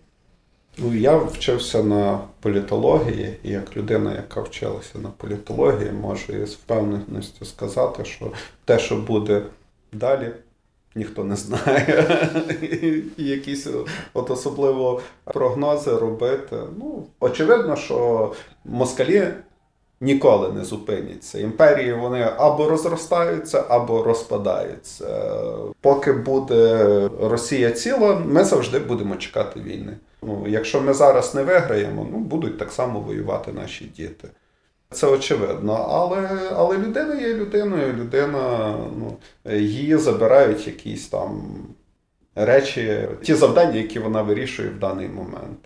Ну, 0.78 0.94
я 0.94 1.16
вчився 1.16 1.82
на 1.82 2.18
політології, 2.40 3.36
і 3.42 3.50
як 3.50 3.76
людина, 3.76 4.14
яка 4.16 4.40
вчилася 4.40 4.98
на 4.98 5.08
політології, 5.08 5.92
можу 5.92 6.32
із 6.32 6.54
впевненістю 6.54 7.44
сказати, 7.44 8.04
що 8.04 8.32
те, 8.64 8.78
що 8.78 8.96
буде 8.96 9.42
далі, 9.92 10.30
ніхто 10.94 11.24
не 11.24 11.37
знає. 11.37 12.07
І 13.16 13.24
якісь 13.24 13.66
от 14.14 14.31
особливо 14.31 15.00
прогнози 15.24 15.96
робити. 15.96 16.57
Ну, 16.79 17.07
очевидно, 17.20 17.76
що 17.76 18.33
москалі. 18.64 19.29
Ніколи 20.03 20.53
не 20.53 20.64
зупиняться. 20.64 21.38
Імперії 21.38 21.92
вони 21.92 22.31
або 22.37 22.68
розростаються, 22.68 23.64
або 23.68 24.03
розпадаються. 24.03 25.22
Поки 25.81 26.12
буде 26.12 27.09
Росія 27.22 27.70
ціла, 27.70 28.22
ми 28.26 28.44
завжди 28.44 28.79
будемо 28.79 29.16
чекати 29.16 29.61
війни. 29.61 29.96
Ну, 30.22 30.44
якщо 30.48 30.81
ми 30.81 30.94
зараз 30.94 31.35
не 31.35 31.42
виграємо, 31.42 32.07
ну 32.12 32.18
будуть 32.18 32.59
так 32.59 32.72
само 32.72 33.00
воювати 33.00 33.53
наші 33.53 33.85
діти. 33.85 34.29
Це 34.90 35.07
очевидно. 35.07 35.72
Але, 35.72 36.50
але 36.57 36.79
людина 36.79 37.14
є 37.14 37.35
людиною, 37.35 37.92
людина, 37.92 38.74
ну, 38.96 39.16
її 39.57 39.96
забирають 39.96 40.66
якісь 40.66 41.09
там 41.09 41.42
речі, 42.35 43.09
ті 43.22 43.35
завдання, 43.35 43.76
які 43.76 43.98
вона 43.98 44.22
вирішує 44.22 44.68
в 44.68 44.79
даний 44.79 45.09
момент. 45.09 45.59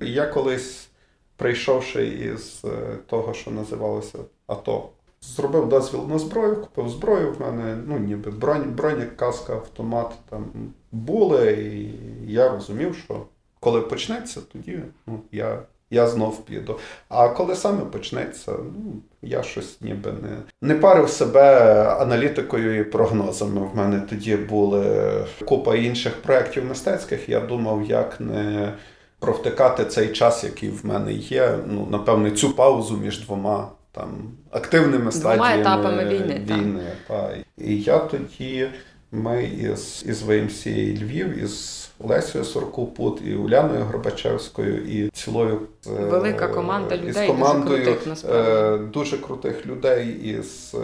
Я 0.00 0.26
колись, 0.26 0.88
прийшовши 1.36 2.06
із 2.06 2.62
е, 2.64 2.96
того, 3.06 3.34
що 3.34 3.50
називалося 3.50 4.18
АТО, 4.46 4.88
зробив 5.20 5.68
дозвіл 5.68 6.06
на 6.08 6.18
зброю, 6.18 6.56
купив 6.56 6.88
зброю. 6.88 7.32
В 7.32 7.40
мене 7.40 7.78
ну, 7.86 7.98
ніби 7.98 8.30
бронь, 8.30 8.72
бронік, 8.76 9.16
каска, 9.16 9.52
автомат 9.52 10.12
там 10.30 10.44
були. 10.92 11.52
І 11.52 12.32
я 12.32 12.48
розумів, 12.48 12.96
що 13.04 13.26
коли 13.60 13.80
почнеться, 13.80 14.40
тоді 14.52 14.78
ну, 15.06 15.20
я, 15.32 15.62
я 15.90 16.06
знов 16.06 16.44
піду. 16.44 16.78
А 17.08 17.28
коли 17.28 17.56
саме 17.56 17.84
почнеться, 17.84 18.52
ну, 18.52 18.92
я 19.22 19.42
щось 19.42 19.80
ніби 19.80 20.12
не, 20.12 20.36
не 20.68 20.74
парив 20.74 21.08
себе 21.08 21.84
аналітикою 22.00 22.80
і 22.80 22.84
прогнозами. 22.84 23.60
В 23.72 23.76
мене 23.76 24.00
тоді 24.00 24.36
були 24.36 25.10
купа 25.44 25.76
інших 25.76 26.22
проєктів 26.22 26.64
мистецьких. 26.64 27.28
Я 27.28 27.40
думав, 27.40 27.84
як 27.84 28.20
не 28.20 28.72
провтикати 29.18 29.84
цей 29.84 30.08
час, 30.08 30.44
який 30.44 30.68
в 30.68 30.86
мене 30.86 31.12
є. 31.12 31.58
Ну, 31.66 31.88
напевне, 31.90 32.30
цю 32.30 32.50
паузу 32.50 32.96
між 32.96 33.26
двома 33.26 33.68
там 33.92 34.08
активними 34.50 35.12
стадіями 35.12 35.60
етапами 35.60 36.04
війни, 36.04 36.46
війни 36.48 36.92
та. 37.08 37.30
І 37.58 37.76
я 37.76 37.98
тоді. 37.98 38.68
Ми 39.12 39.44
із, 39.44 40.04
із 40.06 40.22
ВМС 40.22 40.66
Львів, 40.66 41.44
із 41.44 41.79
Лесією 42.00 42.44
Сорокупут, 42.44 43.20
і 43.26 43.34
Уляною 43.34 43.84
Горбачевською, 43.84 44.84
і 44.84 45.10
цілою 45.10 45.60
е, 45.86 45.90
Велика 46.04 46.48
команда 46.48 46.94
із 46.94 47.16
людей, 47.16 47.28
дуже 47.28 47.62
крутих, 47.62 48.06
насправді. 48.06 48.50
е, 48.50 48.78
дуже 48.92 49.18
крутих 49.18 49.66
людей 49.66 50.08
із 50.08 50.74
е, 50.74 50.78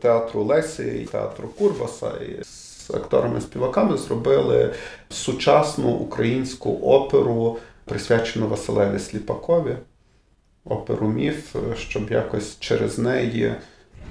театру 0.00 0.42
Лесі, 0.44 1.08
театру 1.12 1.48
Курбаса, 1.58 2.10
і 2.10 2.44
з 2.44 2.90
акторами-співаками 2.90 3.96
зробили 3.96 4.74
сучасну 5.10 5.88
українську 5.88 6.78
оперу, 6.82 7.58
присвячену 7.84 8.48
Василеві 8.48 8.98
Сліпакові. 8.98 9.76
Оперу 10.64 11.08
міф, 11.08 11.56
щоб 11.76 12.10
якось 12.10 12.56
через 12.60 12.98
неї 12.98 13.54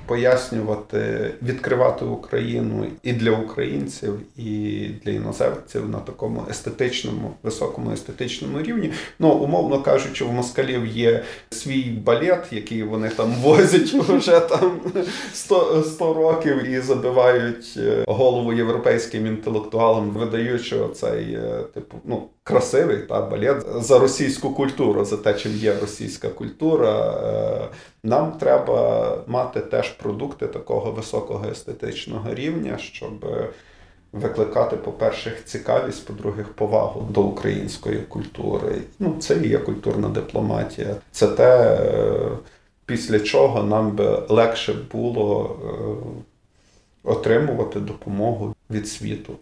пояснювати, 0.05 1.31
відкривати 1.41 2.05
Україну 2.05 2.85
і 3.03 3.13
для 3.13 3.31
українців, 3.31 4.19
і 4.37 4.87
для 5.05 5.11
іноземців 5.11 5.89
на 5.89 5.99
такому 5.99 6.45
естетичному, 6.49 7.33
високому 7.43 7.91
естетичному 7.91 8.61
рівні. 8.61 8.91
Ну, 9.19 9.29
умовно 9.29 9.81
кажучи, 9.81 10.25
в 10.25 10.31
москалів 10.31 10.85
є 10.87 11.23
свій 11.49 11.83
балет, 11.83 12.47
який 12.51 12.83
вони 12.83 13.09
там 13.09 13.33
возять 13.33 13.93
вже 13.93 14.39
там 14.39 14.79
100, 15.33 15.83
100 15.83 16.13
років 16.13 16.67
і 16.67 16.79
забивають 16.79 17.73
е, 17.77 18.03
голову 18.07 18.53
європейським 18.53 19.27
інтелектуалам, 19.27 20.09
видаючи 20.09 20.75
оцей, 20.75 21.33
е, 21.33 21.63
типу, 21.73 21.97
ну. 22.05 22.23
Красивий 22.43 22.97
та 22.97 23.21
балет 23.21 23.65
за 23.79 23.99
російську 23.99 24.53
культуру, 24.53 25.05
за 25.05 25.17
те, 25.17 25.33
чим 25.33 25.51
є 25.55 25.79
російська 25.81 26.29
культура. 26.29 27.11
Е, 27.11 27.67
Нам 28.03 28.31
треба 28.31 29.17
мати 29.27 29.59
теж 29.59 29.89
продукти 29.89 30.47
такого 30.47 30.91
високого 30.91 31.49
естетичного 31.49 32.33
рівня, 32.33 32.77
щоб 32.77 33.25
викликати, 34.13 34.77
по-перше, 34.77 35.37
цікавість, 35.45 36.07
по-друге, 36.07 36.45
повагу 36.55 37.07
до 37.09 37.21
української 37.21 37.97
культури. 37.97 38.81
Ну, 38.99 39.15
це 39.19 39.37
і 39.37 39.47
є 39.47 39.57
культурна 39.57 40.09
дипломатія. 40.09 40.95
Це 41.11 41.27
те, 41.27 41.75
е, 41.75 42.29
після 42.85 43.19
чого 43.19 43.63
нам 43.63 43.91
би 43.91 44.23
легше 44.29 44.73
було 44.91 45.55
е, 45.63 45.71
отримувати 47.03 47.79
допомогу 47.79 48.55
від 48.69 48.87
світу. 48.87 49.33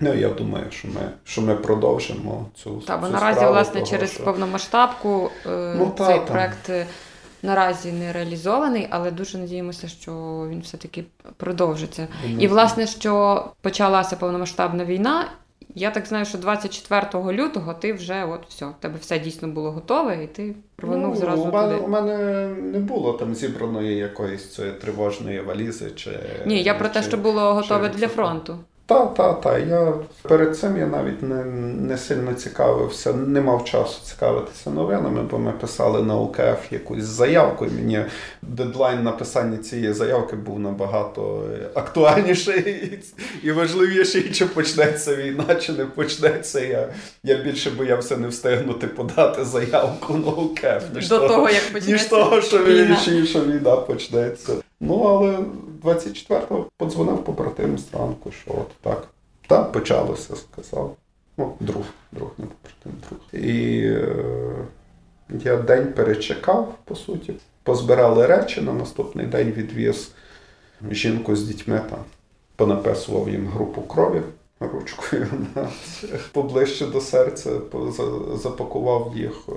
Ну, 0.00 0.14
я 0.14 0.28
думаю, 0.28 0.64
що 0.70 0.88
ми, 0.88 1.00
що 1.24 1.42
ми 1.42 1.54
продовжимо 1.54 2.46
цю 2.54 2.70
Та, 2.86 2.96
бо 2.96 3.06
цю 3.06 3.12
наразі, 3.12 3.34
справу 3.36 3.54
власне, 3.54 3.74
того, 3.74 3.86
через 3.86 4.12
що- 4.12 4.24
повномасштабку 4.24 5.30
е, 5.46 5.74
Ну, 5.78 5.92
та, 5.96 6.06
цей 6.06 6.18
та. 6.18 6.24
проект 6.24 6.70
наразі 7.42 7.92
не 7.92 8.12
реалізований, 8.12 8.86
але 8.90 9.10
дуже 9.10 9.38
надіємося, 9.38 9.88
що 9.88 10.12
він 10.50 10.60
все-таки 10.60 11.04
продовжиться. 11.36 12.08
Ну, 12.28 12.36
І 12.40 12.48
власне, 12.48 12.86
що 12.86 13.44
почалася 13.60 14.16
повномасштабна 14.16 14.84
війна. 14.84 15.24
Я 15.74 15.90
так 15.90 16.06
знаю, 16.06 16.24
що 16.24 16.38
24 16.38 17.32
лютого 17.32 17.74
ти 17.74 17.92
вже 17.92 18.24
от 18.24 18.40
все, 18.48 18.66
в 18.66 18.74
тебе 18.80 18.94
все 19.00 19.18
дійсно 19.18 19.48
було 19.48 19.70
готове, 19.70 20.24
і 20.24 20.26
ти 20.26 20.54
рванув 20.78 21.10
ну, 21.14 21.16
зразу 21.16 21.42
у 21.42 21.52
мене, 21.52 21.74
туди. 21.74 21.84
у 21.86 21.88
мене 21.88 22.46
не 22.48 22.78
було 22.78 23.12
там 23.12 23.34
зібраної 23.34 23.96
якоїсь 23.96 24.54
цієї 24.54 24.74
тривожної 24.74 25.40
валізи. 25.40 25.90
Чи, 25.90 26.10
Ні, 26.46 26.62
я 26.62 26.74
про 26.74 26.88
те, 26.88 27.02
що 27.02 27.16
було 27.16 27.54
готове 27.54 27.88
чи- 27.90 27.94
для 27.98 28.08
фронту. 28.08 28.58
Та, 28.90 29.06
та, 29.06 29.32
та. 29.32 29.58
Я 29.58 29.92
перед 30.22 30.58
цим 30.58 30.76
я 30.76 30.86
навіть 30.86 31.22
не, 31.22 31.44
не 31.88 31.98
сильно 31.98 32.34
цікавився, 32.34 33.12
не 33.12 33.40
мав 33.40 33.64
часу 33.64 34.00
цікавитися 34.04 34.70
новинами, 34.70 35.22
бо 35.30 35.38
ми 35.38 35.52
писали 35.52 36.02
на 36.02 36.16
УКФ 36.16 36.72
якусь 36.72 37.04
заявку, 37.04 37.66
і 37.66 37.70
мені 37.70 38.04
дедлайн 38.42 39.02
написання 39.02 39.56
цієї 39.56 39.92
заявки 39.92 40.36
був 40.36 40.60
набагато 40.60 41.44
актуальніший 41.74 42.98
і 43.42 43.52
важливіший, 43.52 44.30
чи 44.30 44.46
почнеться 44.46 45.16
війна, 45.16 45.54
чи 45.54 45.72
не 45.72 45.84
почнеться. 45.84 46.60
Я, 46.60 46.88
я 47.22 47.36
більше 47.36 47.70
боявся 47.70 48.16
не 48.16 48.28
встигнути 48.28 48.86
подати 48.86 49.44
заявку 49.44 50.14
на 50.14 50.32
УКФ, 50.32 50.94
ніж 50.94 51.08
До 51.08 51.16
того, 51.16 51.28
того, 51.28 51.50
як 51.50 51.86
ніж 51.86 52.04
того, 52.04 52.40
що, 52.40 52.64
війна. 52.64 52.98
війна. 53.08 53.26
що 53.26 53.40
війна 53.40 53.76
почнеться. 53.76 54.52
Ну, 54.80 55.02
але 55.02 55.38
24-го 55.82 56.66
подзвонив 56.76 57.24
побратим 57.24 57.78
зранку, 57.78 58.30
що 58.30 58.50
от 58.50 58.68
так. 58.80 59.08
Так, 59.46 59.72
почалося, 59.72 60.36
сказав. 60.36 60.96
Ну, 61.36 61.54
друг, 61.60 61.84
друг, 62.12 62.30
не 62.38 62.46
побратим, 62.46 62.92
друг. 63.08 63.44
І 63.44 63.80
е, 63.84 64.14
я 65.30 65.56
день 65.56 65.92
перечекав, 65.92 66.74
по 66.84 66.94
суті. 66.94 67.34
Позбирали 67.62 68.26
речі, 68.26 68.60
на 68.60 68.72
наступний 68.72 69.26
день 69.26 69.50
відвіз 69.50 70.12
жінку 70.90 71.36
з 71.36 71.42
дітьми 71.42 71.80
там, 71.90 71.98
понаписував 72.56 73.28
їм 73.28 73.46
групу 73.46 73.82
крові 73.82 74.22
ручкою 74.60 75.28
поближче 76.32 76.86
до 76.86 77.00
серця, 77.00 77.50
запакував 78.34 79.12
їх 79.16 79.32
е, 79.48 79.52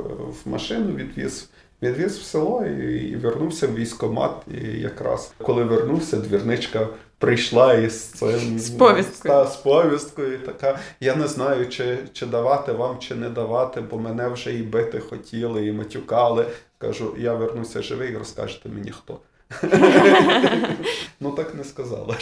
в 0.46 0.50
машину, 0.50 0.96
відвіз. 0.96 1.50
Відвіз 1.84 2.18
в 2.18 2.24
село 2.24 2.66
і, 2.66 2.96
і 2.96 3.16
вернувся 3.16 3.68
в 3.68 3.76
військкомат. 3.76 4.32
І 4.62 4.80
якраз 4.80 5.34
коли 5.38 5.64
вернувся, 5.64 6.18
двірничка 6.18 6.88
прийшла 7.18 7.74
із 7.74 8.04
цим 8.04 8.60
З 8.60 8.70
повісткою. 8.70 9.34
Та, 9.34 9.46
з 9.46 9.56
повісткою. 9.56 10.40
Така 10.40 10.80
я 11.00 11.16
не 11.16 11.28
знаю, 11.28 11.70
чи, 11.70 11.98
чи 12.14 12.26
давати 12.26 12.72
вам, 12.72 13.00
чи 13.00 13.16
не 13.16 13.30
давати, 13.30 13.82
бо 13.82 13.98
мене 13.98 14.28
вже 14.28 14.54
і 14.54 14.64
бити 14.64 15.00
хотіли, 15.00 15.68
і 15.68 15.72
матюкали. 15.72 16.46
Кажу, 16.78 17.16
я 17.18 17.34
вернуся 17.34 17.82
живий, 17.82 18.12
і 18.12 18.18
розкажете 18.18 18.70
мені 18.70 18.92
хто. 18.92 19.20
Ну 21.20 21.32
так 21.32 21.56
не 21.56 21.64
сказала. 21.64 22.18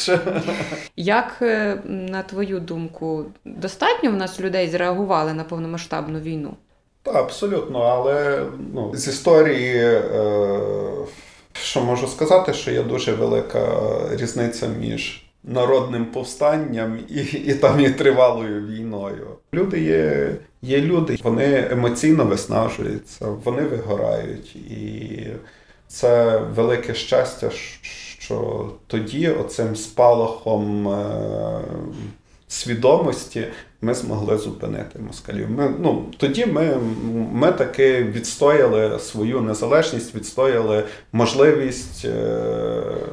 Як, 0.95 1.37
е, 1.41 1.81
на 1.85 2.23
твою 2.23 2.59
думку, 2.59 3.25
достатньо 3.45 4.11
в 4.11 4.15
нас 4.15 4.39
людей 4.39 4.69
зреагували 4.69 5.33
на 5.33 5.43
повномасштабну 5.43 6.19
війну? 6.19 6.57
Так, 7.03 7.15
абсолютно, 7.15 7.79
але 7.79 8.45
ну, 8.73 8.91
з 8.95 9.07
історії, 9.07 9.77
е, 9.77 10.51
що 11.53 11.81
можу 11.81 12.07
сказати, 12.07 12.53
що 12.53 12.71
є 12.71 12.83
дуже 12.83 13.13
велика 13.13 13.81
різниця 14.11 14.67
між 14.67 15.23
народним 15.43 16.05
повстанням 16.05 16.99
і, 17.09 17.21
і 17.21 17.53
там 17.53 17.79
і 17.79 17.89
тривалою 17.89 18.67
війною. 18.67 19.27
Люди 19.53 19.81
є, 19.81 20.35
є 20.61 20.81
люди, 20.81 21.17
вони 21.23 21.67
емоційно 21.71 22.25
виснажуються, 22.25 23.25
вони 23.43 23.61
вигорають. 23.61 24.55
І 24.55 25.27
це 25.87 26.37
велике 26.37 26.93
щастя, 26.93 27.49
що 28.19 28.69
тоді 28.87 29.29
оцим 29.29 29.75
спалахом 29.75 30.87
е, 30.87 31.21
свідомості 32.47 33.47
ми 33.81 33.93
змогли 33.93 34.37
зупинити 34.37 34.99
москалів. 34.99 35.49
Ми, 35.51 35.73
ну, 35.79 36.05
тоді 36.17 36.45
ми, 36.45 36.77
ми 37.31 37.51
таки 37.51 38.03
відстояли 38.03 38.99
свою 38.99 39.41
незалежність, 39.41 40.15
відстояли 40.15 40.83
можливість 41.11 42.05
е, 42.05 42.41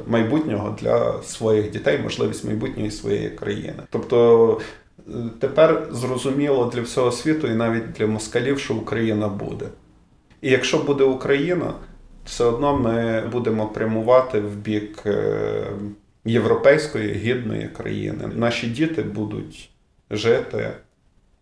майбутнього 0.06 0.76
для 0.80 1.22
своїх 1.22 1.70
дітей, 1.70 1.98
можливість 2.02 2.44
майбутньої 2.44 2.90
своєї 2.90 3.30
країни. 3.30 3.82
Тобто 3.90 4.60
е, 4.98 5.12
тепер 5.40 5.88
зрозуміло 5.90 6.70
для 6.74 6.82
всього 6.82 7.12
світу 7.12 7.46
і 7.46 7.54
навіть 7.54 7.92
для 7.92 8.06
москалів, 8.06 8.58
що 8.58 8.74
Україна 8.74 9.28
буде. 9.28 9.66
І 10.40 10.50
якщо 10.50 10.78
буде 10.78 11.04
Україна, 11.04 11.74
все 12.24 12.44
одно 12.44 12.78
ми 12.78 13.26
будемо 13.32 13.66
прямувати 13.66 14.40
в 14.40 14.56
бік 14.56 15.02
е, 15.06 15.66
європейської 16.24 17.14
гідної 17.14 17.68
країни. 17.68 18.30
Наші 18.34 18.66
діти 18.66 19.02
будуть 19.02 19.70
жити 20.10 20.70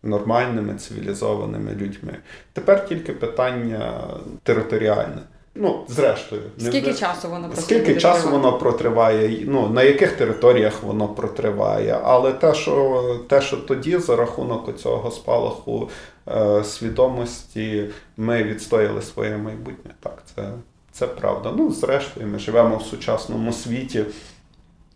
нормальними 0.03 0.75
цивілізованими 0.75 1.71
людьми. 1.73 2.17
Тепер 2.53 2.89
тільки 2.89 3.13
питання 3.13 4.05
територіальне. 4.43 5.23
Ну, 5.59 5.85
зрештою, 5.89 6.43
не 6.59 6.69
Скільки 6.69 6.91
в- 6.91 6.99
часу 6.99 7.29
воно 7.29 7.51
Скільки 7.57 7.97
часу 7.97 8.31
воно 8.31 8.59
протриває, 8.59 9.45
ну 9.47 9.69
на 9.69 9.83
яких 9.83 10.13
територіях 10.13 10.83
воно 10.83 11.09
протриває, 11.09 12.01
але 12.03 12.33
те, 12.33 12.55
що 12.55 13.03
те, 13.29 13.41
що 13.41 13.57
тоді 13.57 13.99
за 13.99 14.17
рахунок 14.17 14.79
цього 14.79 15.11
спалаху 15.11 15.91
е, 16.29 16.65
свідомості 16.65 17.85
ми 18.17 18.43
відстояли 18.43 19.03
своє 19.03 19.37
майбутнє. 19.37 19.91
Так, 20.01 20.23
це, 20.35 20.51
це 20.93 21.07
правда. 21.07 21.53
Ну, 21.57 21.73
зрештою, 21.73 22.27
ми 22.27 22.39
живемо 22.39 22.77
в 22.77 22.83
сучасному 22.83 23.53
світі. 23.53 24.05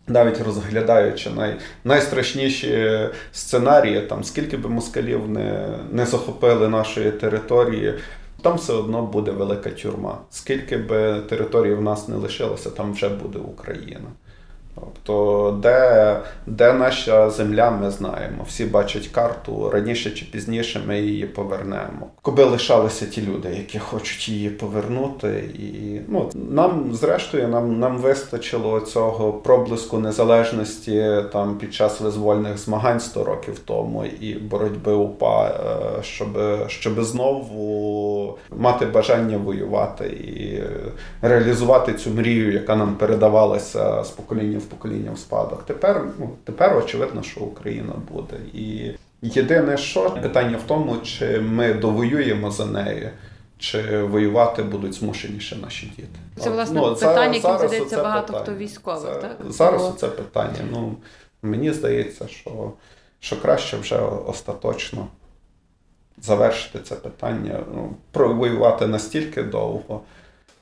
Навіть 0.07 0.41
розглядаючи 0.41 1.29
най, 1.29 1.55
найстрашніші 1.83 2.99
сценарії, 3.31 4.01
там 4.01 4.23
скільки 4.23 4.57
би 4.57 4.69
москалів 4.69 5.29
не, 5.29 5.67
не 5.91 6.05
захопили 6.05 6.69
нашої 6.69 7.11
території, 7.11 7.93
там 8.41 8.57
все 8.57 8.73
одно 8.73 9.01
буде 9.01 9.31
велика 9.31 9.69
тюрма. 9.69 10.17
Скільки 10.29 10.77
би 10.77 11.21
території 11.29 11.73
в 11.73 11.81
нас 11.81 12.07
не 12.07 12.15
лишилося, 12.15 12.69
там 12.69 12.93
вже 12.93 13.09
буде 13.09 13.39
Україна. 13.39 14.07
Тобто, 14.75 15.57
де, 15.61 16.17
де 16.47 16.73
наша 16.73 17.29
земля, 17.29 17.71
ми 17.71 17.91
знаємо. 17.91 18.43
Всі 18.47 18.65
бачать 18.65 19.07
карту, 19.07 19.69
раніше 19.69 20.11
чи 20.11 20.25
пізніше 20.25 20.81
ми 20.87 21.01
її 21.01 21.25
повернемо. 21.25 22.07
Коби 22.21 22.43
лишалися 22.43 23.05
ті 23.05 23.21
люди, 23.21 23.49
які 23.49 23.79
хочуть 23.79 24.29
її 24.29 24.49
повернути. 24.49 25.49
І 25.53 26.01
ну, 26.07 26.29
нам, 26.33 26.93
зрештою, 26.93 27.47
нам, 27.47 27.79
нам 27.79 27.97
вистачило 27.97 28.79
цього 28.79 29.33
проблиску 29.33 29.99
незалежності 29.99 31.15
там 31.33 31.57
під 31.57 31.73
час 31.73 32.01
визвольних 32.01 32.57
змагань 32.57 32.99
100 32.99 33.23
років 33.23 33.59
тому 33.59 34.05
і 34.05 34.33
боротьби 34.33 34.93
УПА, 34.93 35.47
е, 35.47 36.03
щоб, 36.03 36.27
щоб 36.67 37.03
знову 37.03 38.37
мати 38.57 38.85
бажання 38.85 39.37
воювати 39.37 40.05
і 40.05 40.63
реалізувати 41.21 41.93
цю 41.93 42.09
мрію, 42.09 42.51
яка 42.51 42.75
нам 42.75 42.95
передавалася 42.95 44.03
з 44.03 44.09
покоління 44.09 44.60
в 44.61 44.65
покоління 44.65 45.11
в 45.11 45.19
спадок. 45.19 45.63
Тепер, 45.65 46.05
ну, 46.19 46.29
тепер 46.43 46.77
очевидно, 46.77 47.23
що 47.23 47.39
Україна 47.39 47.93
буде. 48.11 48.37
І 48.53 48.91
єдине, 49.21 49.77
що 49.77 50.11
питання 50.11 50.57
в 50.57 50.63
тому, 50.67 50.97
чи 50.97 51.39
ми 51.39 51.73
довоюємо 51.73 52.51
за 52.51 52.65
нею. 52.65 53.09
Чи 53.57 54.03
воювати 54.03 54.63
будуть 54.63 54.93
змушені 54.93 55.39
ще 55.39 55.55
наші 55.55 55.85
діти? 55.85 56.19
Це, 56.39 56.49
власне, 56.49 56.81
Ну, 56.81 56.95
питання, 56.95 57.35
яким 57.35 57.57
задається 57.57 57.97
багато 57.97 58.27
питання. 58.27 58.43
хто 58.43 58.55
військових, 58.55 59.01
Це- 59.13 59.21
так? 59.21 59.37
Зараз 59.49 59.81
Бо- 59.81 59.91
це 59.91 60.07
питання. 60.07 60.59
Ну, 60.71 60.95
мені 61.41 61.71
здається, 61.73 62.27
що, 62.27 62.73
що 63.19 63.41
краще 63.41 63.77
вже 63.77 63.97
остаточно 64.25 65.07
завершити 66.21 66.79
це 66.79 66.95
питання, 66.95 67.59
ну, 67.75 67.93
провоювати 68.11 68.87
настільки 68.87 69.43
довго. 69.43 70.01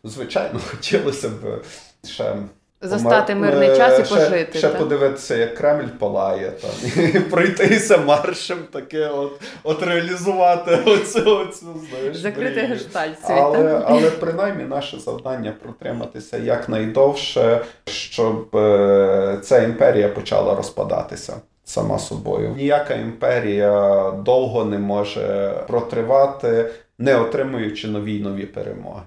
Звичайно, 0.03 0.59
хотілося 0.71 1.29
б 1.29 1.61
ще. 2.07 2.35
Застати 2.81 3.33
помер- 3.33 3.39
мирний 3.39 3.69
е, 3.69 3.77
час 3.77 3.99
і 3.99 4.05
ще, 4.05 4.15
пожити. 4.15 4.57
Ще 4.57 4.67
так? 4.67 4.77
подивитися, 4.77 5.35
як 5.35 5.55
Кремль 5.55 5.87
палає, 5.99 6.51
там, 6.61 7.03
і 7.15 7.19
пройтися 7.19 7.97
маршем, 7.97 8.57
таке 8.71 9.07
от, 9.07 9.41
от 9.63 9.83
реалізувати 9.83 10.71
оцю, 10.85 11.37
оцю 11.37 11.65
знаєш, 11.89 12.17
Закрити 12.17 12.61
гештальт 12.61 13.19
свій, 13.25 13.33
Але, 13.33 13.63
так? 13.63 13.83
але 13.87 14.09
принаймні 14.09 14.63
наше 14.63 14.99
завдання 14.99 15.53
протриматися 15.63 16.37
якнайдовше, 16.37 17.61
щоб 17.85 18.55
е, 18.55 19.37
ця 19.43 19.63
імперія 19.63 20.09
почала 20.09 20.55
розпадатися 20.55 21.33
сама 21.65 21.99
собою. 21.99 22.53
Ніяка 22.57 22.93
імперія 22.93 24.11
довго 24.11 24.65
не 24.65 24.77
може 24.77 25.53
протривати, 25.67 26.69
не 26.97 27.15
отримуючи 27.15 27.87
нові 27.87 28.13
й 28.13 28.21
нові 28.21 28.45
перемоги. 28.45 29.01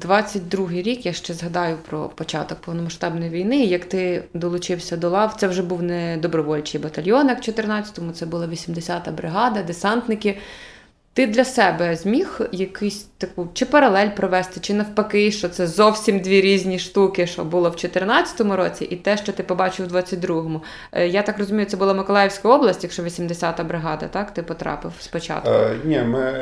22-й 0.00 0.82
рік 0.82 1.06
я 1.06 1.12
ще 1.12 1.34
згадаю 1.34 1.76
про 1.88 2.08
початок 2.08 2.58
повномасштабної 2.58 3.30
війни. 3.30 3.64
Як 3.64 3.84
ти 3.84 4.24
долучився 4.34 4.96
до 4.96 5.08
лав, 5.08 5.34
це 5.38 5.48
вже 5.48 5.62
був 5.62 5.82
не 5.82 6.16
добровольчий 6.16 6.80
батальйон, 6.80 7.28
як 7.28 7.38
в 7.38 7.50
14-му, 7.50 8.12
це 8.12 8.26
була 8.26 8.46
80-та 8.46 9.10
бригада, 9.10 9.62
десантники. 9.62 10.38
Ти 11.12 11.26
для 11.26 11.44
себе 11.44 11.96
зміг 11.96 12.40
якусь 12.52 13.06
таку 13.18 13.48
чи 13.54 13.66
паралель 13.66 14.08
провести, 14.08 14.60
чи 14.60 14.74
навпаки, 14.74 15.32
що 15.32 15.48
це 15.48 15.66
зовсім 15.66 16.20
дві 16.20 16.40
різні 16.40 16.78
штуки, 16.78 17.26
що 17.26 17.44
було 17.44 17.70
в 17.70 17.72
14-му 17.72 18.56
році, 18.56 18.84
і 18.84 18.96
те, 18.96 19.16
що 19.16 19.32
ти 19.32 19.42
побачив 19.42 19.88
в 19.88 19.96
22-му. 19.96 20.62
Е, 20.92 21.08
Я 21.08 21.22
так 21.22 21.38
розумію, 21.38 21.66
це 21.66 21.76
була 21.76 21.94
Миколаївська 21.94 22.48
область, 22.48 22.82
якщо 22.82 23.02
80-та 23.02 23.64
бригада, 23.64 24.08
так? 24.08 24.34
Ти 24.34 24.42
потрапив 24.42 24.92
спочатку. 25.00 25.50
Е, 25.50 25.76
ні, 25.84 25.98
ми. 25.98 26.32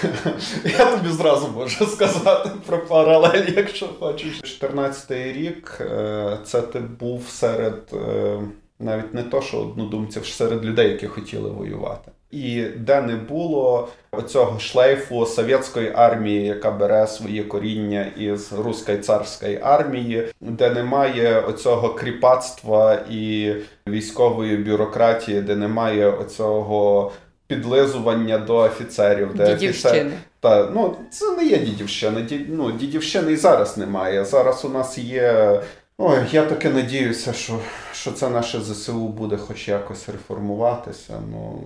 Я 0.78 0.96
тобі 0.96 1.08
зразу 1.08 1.48
можу 1.48 1.86
сказати 1.86 2.50
про 2.66 2.78
паралель, 2.78 3.46
якщо 3.56 3.88
хочеш. 4.00 4.62
14-й 4.62 5.32
рік 5.32 5.78
е, 5.80 6.38
це 6.44 6.62
ти 6.62 6.78
був 6.78 7.28
серед 7.28 7.78
е, 7.92 8.40
навіть 8.82 9.14
не 9.14 9.22
то, 9.22 9.42
що 9.42 9.58
однодумців, 9.58 10.26
серед 10.26 10.64
людей, 10.64 10.90
які 10.90 11.06
хотіли 11.06 11.50
воювати. 11.50 12.10
І 12.30 12.62
де 12.62 13.02
не 13.02 13.16
було 13.16 13.88
оцього 14.12 14.58
шлейфу 14.58 15.26
совєтської 15.26 15.92
армії, 15.94 16.46
яка 16.46 16.70
бере 16.70 17.06
свої 17.06 17.44
коріння 17.44 18.12
із 18.18 18.52
руської 18.52 18.98
царської 18.98 19.58
армії, 19.62 20.28
де 20.40 20.70
немає 20.70 21.40
оцього 21.40 21.94
кріпацтва 21.94 22.94
і 23.10 23.54
військової 23.88 24.56
бюрократії, 24.56 25.40
де 25.40 25.56
немає 25.56 26.10
оцього 26.10 27.12
підлизування 27.46 28.38
до 28.38 28.56
офіцерів, 28.56 29.34
де 29.34 29.54
офіцер... 29.54 30.06
Та 30.40 30.70
ну 30.74 30.96
це 31.10 31.36
не 31.36 31.44
є 31.44 31.58
дідівщина. 31.58 32.20
Ді, 32.20 32.46
ну, 32.48 32.72
дідівщини 32.72 33.32
і 33.32 33.36
зараз 33.36 33.78
немає. 33.78 34.24
Зараз 34.24 34.64
у 34.64 34.68
нас 34.68 34.98
є. 34.98 35.60
Ой, 35.98 36.18
я 36.32 36.44
таки 36.44 36.68
надіюся, 36.68 37.32
що, 37.32 37.58
що 37.92 38.12
це 38.12 38.28
наше 38.28 38.60
ЗСУ 38.60 39.08
буде 39.08 39.36
хоч 39.36 39.68
якось 39.68 40.08
реформуватися. 40.08 41.14
Ну 41.30 41.62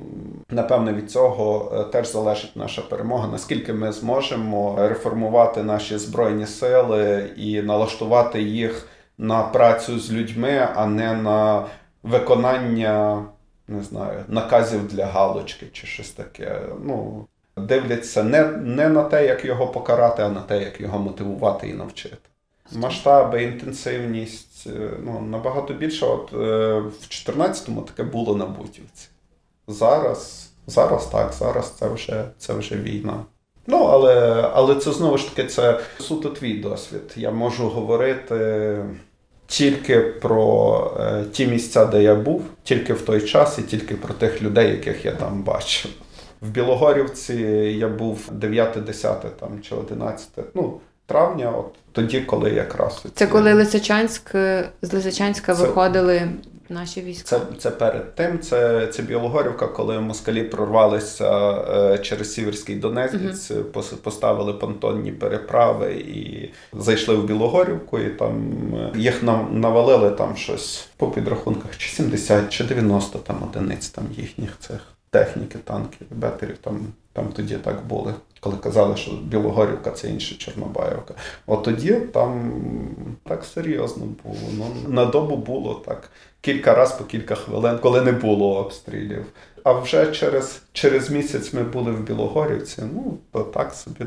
напевне, 0.51 0.93
від 0.93 1.11
цього 1.11 1.73
е, 1.75 1.85
теж 1.85 2.13
залежить 2.13 2.57
наша 2.57 2.83
перемога. 2.83 3.29
Наскільки 3.33 3.73
ми 3.73 3.93
зможемо 3.93 4.77
реформувати 4.79 5.63
наші 5.63 5.99
збройні 5.99 6.47
сили 6.47 7.31
і 7.37 7.63
налаштувати 7.63 8.43
їх 8.43 8.89
на 9.19 9.43
працю 9.43 9.99
з 9.99 10.13
людьми, 10.13 10.69
а 10.75 10.87
не 10.87 11.15
на 11.15 11.67
виконання 12.03 13.25
не 13.69 13.83
знаю, 13.83 14.25
наказів 14.29 14.89
для 14.89 15.07
галочки 15.07 15.67
чи 15.73 15.87
щось 15.87 16.11
таке. 16.11 16.61
Ну, 16.83 17.27
дивляться 17.57 18.23
не, 18.23 18.45
не 18.45 18.89
на 18.89 19.03
те, 19.03 19.27
як 19.27 19.45
його 19.45 19.67
покарати, 19.67 20.23
а 20.23 20.29
на 20.29 20.41
те, 20.41 20.63
як 20.63 20.81
його 20.81 20.99
мотивувати 20.99 21.69
і 21.69 21.75
навчити. 21.75 22.17
Масштаби, 22.73 23.43
інтенсивність 23.43 24.67
е, 24.67 24.91
ну, 25.05 25.21
набагато 25.21 25.75
більше. 25.75 26.07
От 26.07 26.33
е, 26.33 26.37
в 26.81 27.07
14-му 27.11 27.83
таке 27.83 28.03
було 28.03 28.37
на 28.37 28.47
Бутівці. 28.47 29.09
Зараз, 29.69 30.51
зараз 30.67 31.07
так, 31.07 31.33
зараз 31.33 31.71
це 31.71 31.89
вже, 31.89 32.25
це 32.39 32.55
вже 32.55 32.77
війна. 32.77 33.25
Ну, 33.67 33.85
але, 33.85 34.43
але 34.55 34.75
це 34.75 34.93
знову 34.93 35.19
ж 35.19 35.29
таки 35.29 35.49
це 35.49 35.81
суто 36.01 36.29
твій 36.29 36.59
досвід. 36.59 37.13
Я 37.17 37.31
можу 37.31 37.69
говорити 37.69 38.79
тільки 39.47 40.01
про 40.01 40.91
е, 41.01 41.25
ті 41.33 41.47
місця, 41.47 41.85
де 41.85 42.03
я 42.03 42.15
був, 42.15 42.45
тільки 42.63 42.93
в 42.93 43.03
той 43.03 43.21
час 43.21 43.59
і 43.59 43.63
тільки 43.63 43.95
про 43.95 44.15
тих 44.15 44.43
людей, 44.43 44.71
яких 44.71 45.05
я 45.05 45.13
там 45.13 45.43
бачив. 45.43 45.91
В 46.41 46.49
Білогорівці 46.49 47.35
я 47.79 47.89
був 47.89 48.31
9-10 48.41 49.15
там, 49.41 49.61
чи 49.63 49.75
11 49.75 50.29
ну, 50.55 50.81
травня, 51.07 51.51
от 51.51 51.67
тоді, 51.93 52.21
коли 52.21 52.51
якраз. 52.51 53.05
Це 53.15 53.27
коли 53.27 53.53
Лисичанськ 53.53 54.35
е, 54.35 54.69
з 54.83 54.93
Лисичанська 54.93 55.55
Це- 55.55 55.63
виходили 55.63 56.29
наші 56.69 57.03
війська. 57.03 57.29
Це, 57.29 57.41
це 57.59 57.71
перед 57.71 58.15
тим, 58.15 58.39
це, 58.41 58.87
це 58.87 59.03
Білогорівка, 59.03 59.67
коли 59.67 60.01
москалі 60.01 60.43
прорвалися 60.43 61.51
е, 61.51 61.99
через 61.99 62.35
Сіверський 62.35 62.77
Донець, 62.77 63.13
пос- 63.51 63.97
поставили 63.97 64.53
понтонні 64.53 65.13
переправи 65.13 65.93
і 65.95 66.51
зайшли 66.73 67.15
в 67.15 67.25
Білогорівку, 67.25 67.99
і 67.99 68.11
там 68.11 68.53
е, 68.75 68.99
їх 68.99 69.23
навалили 69.53 70.11
там 70.11 70.37
щось 70.37 70.89
по 70.97 71.09
підрахунках, 71.11 71.77
чи 71.79 71.89
70, 71.89 72.51
чи 72.53 72.65
90 72.65 73.19
там 73.19 73.43
одиниць 73.43 73.89
там 73.89 74.05
їхніх 74.17 74.59
цих 74.59 74.81
техніки, 75.11 75.59
танків, 75.65 76.07
бетерів. 76.11 76.59
Там, 76.59 76.81
там 77.13 77.29
тоді 77.37 77.55
так 77.57 77.87
були. 77.87 78.15
Коли 78.41 78.57
казали, 78.57 78.97
що 78.97 79.11
Білогорівка 79.11 79.91
це 79.91 80.09
інша 80.09 80.35
Чорнобаївка. 80.39 81.15
От 81.47 81.63
тоді 81.63 81.93
там 81.95 82.53
так 83.29 83.45
серйозно 83.45 84.05
було. 84.25 84.37
Ну, 84.59 84.65
на 84.89 85.05
добу 85.05 85.37
було 85.37 85.83
так 85.87 86.11
кілька 86.47 86.75
разів 86.75 86.99
по 86.99 87.05
кілька 87.05 87.35
хвилин, 87.35 87.79
коли 87.79 88.01
не 88.01 88.13
було 88.13 88.57
обстрілів. 88.57 89.27
А 89.65 89.73
вже 89.73 90.13
через, 90.13 90.63
через 90.73 91.11
місяць 91.11 91.53
ми 91.53 91.63
були 91.63 91.93
в 91.93 92.01
Білогорівці. 92.01 92.83
Ну, 92.95 93.19
то 93.33 93.43
так 93.43 93.75
собі 93.75 94.05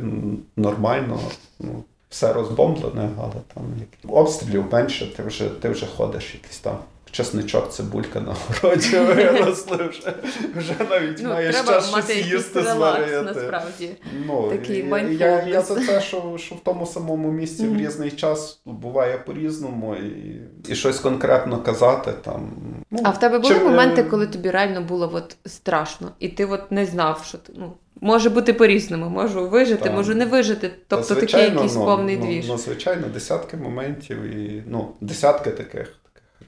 нормально. 0.56 1.20
Ну, 1.60 1.84
все 2.10 2.34
розбомблене, 2.34 3.10
але 3.18 3.34
там 3.54 3.64
обстрілів 4.08 4.66
менше, 4.72 5.16
ти 5.16 5.24
вже, 5.24 5.50
ти 5.50 5.70
вже 5.70 5.86
ходиш 5.86 6.34
якісь 6.34 6.60
там. 6.60 6.78
Чесничок, 7.12 7.72
цибулька 7.72 8.20
на 8.20 8.36
городі 8.62 8.98
виросли 9.00 9.78
вже, 9.78 10.14
вже 10.56 10.74
навіть 10.90 11.20
ну, 11.24 11.30
маєш 11.30 11.56
час 11.56 11.90
щось 11.90 12.16
їсти 12.16 12.64
зварити. 12.64 13.22
насправді. 13.22 13.90
Ну, 14.26 14.50
Такий 14.50 14.88
я, 14.90 14.98
я, 15.00 15.44
я, 15.44 15.62
за 15.62 15.76
те, 15.76 16.02
що, 16.02 16.36
що 16.38 16.56
в 16.56 16.60
тому 16.60 16.86
самому 16.86 17.32
місці 17.32 17.68
в 17.68 17.78
різний 17.78 18.12
час 18.12 18.62
буває 18.66 19.18
по-різному, 19.18 19.96
і, 19.96 20.42
і 20.72 20.76
щось 20.76 21.00
конкретно 21.00 21.62
казати 21.62 22.14
там. 22.24 22.52
Ну, 22.92 23.00
А 23.04 23.10
в 23.10 23.20
тебе 23.20 23.40
були 23.40 23.54
чим, 23.54 23.64
моменти, 23.64 24.02
е, 24.02 24.04
коли 24.04 24.28
тобі 24.28 24.52
реально 24.52 24.82
було 24.82 25.12
от 25.14 25.38
страшно, 25.46 26.12
і 26.20 26.30
ти 26.30 26.46
от 26.46 26.72
не 26.72 26.86
знав, 26.86 27.24
що 27.28 27.38
ти 27.38 27.54
ну 27.56 27.74
може 28.02 28.30
бути 28.30 28.54
по-різному, 28.54 29.10
можу 29.10 29.50
вижити, 29.50 29.84
Так. 29.84 29.94
можу 29.94 30.16
не 30.16 30.26
вижити. 30.26 30.72
Тобто 30.88 31.16
та, 31.16 31.22
такий 31.22 31.42
якийсь 31.42 31.76
ну, 31.76 31.86
повний 31.86 32.18
ну, 32.18 32.26
двіж. 32.26 32.48
Ну, 32.48 32.58
звичайно, 32.58 33.08
десятки 33.08 33.58
моментів 33.58 34.22
і 34.22 34.64
ну, 34.68 34.92
десятки 35.02 35.52
таких 35.52 35.96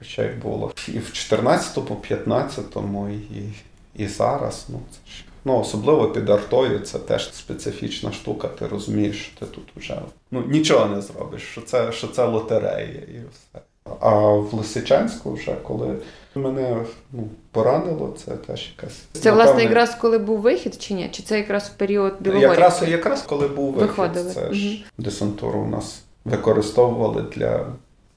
речей 0.00 0.30
було. 0.42 0.72
І 0.88 0.98
в 0.98 1.10
14-му, 1.12 2.02
15-му, 2.10 3.08
і, 3.08 3.52
і 3.96 4.06
зараз. 4.06 4.66
Ну, 4.68 4.80
це 4.90 5.12
ж. 5.12 5.24
Ну, 5.44 5.58
особливо 5.58 6.08
під 6.08 6.30
артою, 6.30 6.78
це 6.80 6.98
теж 6.98 7.34
специфічна 7.34 8.12
штука. 8.12 8.48
Ти 8.48 8.66
розумієш, 8.66 9.22
що 9.22 9.46
ти 9.46 9.52
тут 9.52 9.64
вже 9.76 9.98
ну, 10.30 10.44
нічого 10.48 10.86
не 10.86 11.02
зробиш, 11.02 11.42
що 11.42 11.60
це, 11.60 11.92
що 11.92 12.08
це 12.08 12.26
лотерея 12.26 12.86
і 12.88 13.20
все. 13.32 13.64
А 14.00 14.18
в 14.20 14.54
Лисичанську, 14.54 15.32
вже 15.32 15.54
коли 15.62 15.96
мене 16.34 16.84
ну, 17.12 17.28
поранило, 17.50 18.16
це 18.24 18.36
теж 18.36 18.74
якась. 18.76 18.98
Це 19.12 19.32
власне 19.32 19.62
якраз 19.62 19.94
коли 19.94 20.18
був 20.18 20.40
вихід 20.40 20.82
чи 20.82 20.94
ні? 20.94 21.08
Чи 21.12 21.22
це 21.22 21.38
якраз 21.38 21.68
в 21.68 21.72
період 21.72 22.14
Білогорівки? 22.20 22.60
Якраз, 22.60 22.82
якраз 22.88 23.22
коли 23.22 23.48
був 23.48 23.72
вихід, 23.72 23.88
Виходили. 23.88 24.30
це 24.30 24.52
ж 24.52 24.84
десантуру 24.98 25.60
у 25.60 25.66
нас 25.66 26.02
використовували 26.24 27.22
для, 27.22 27.66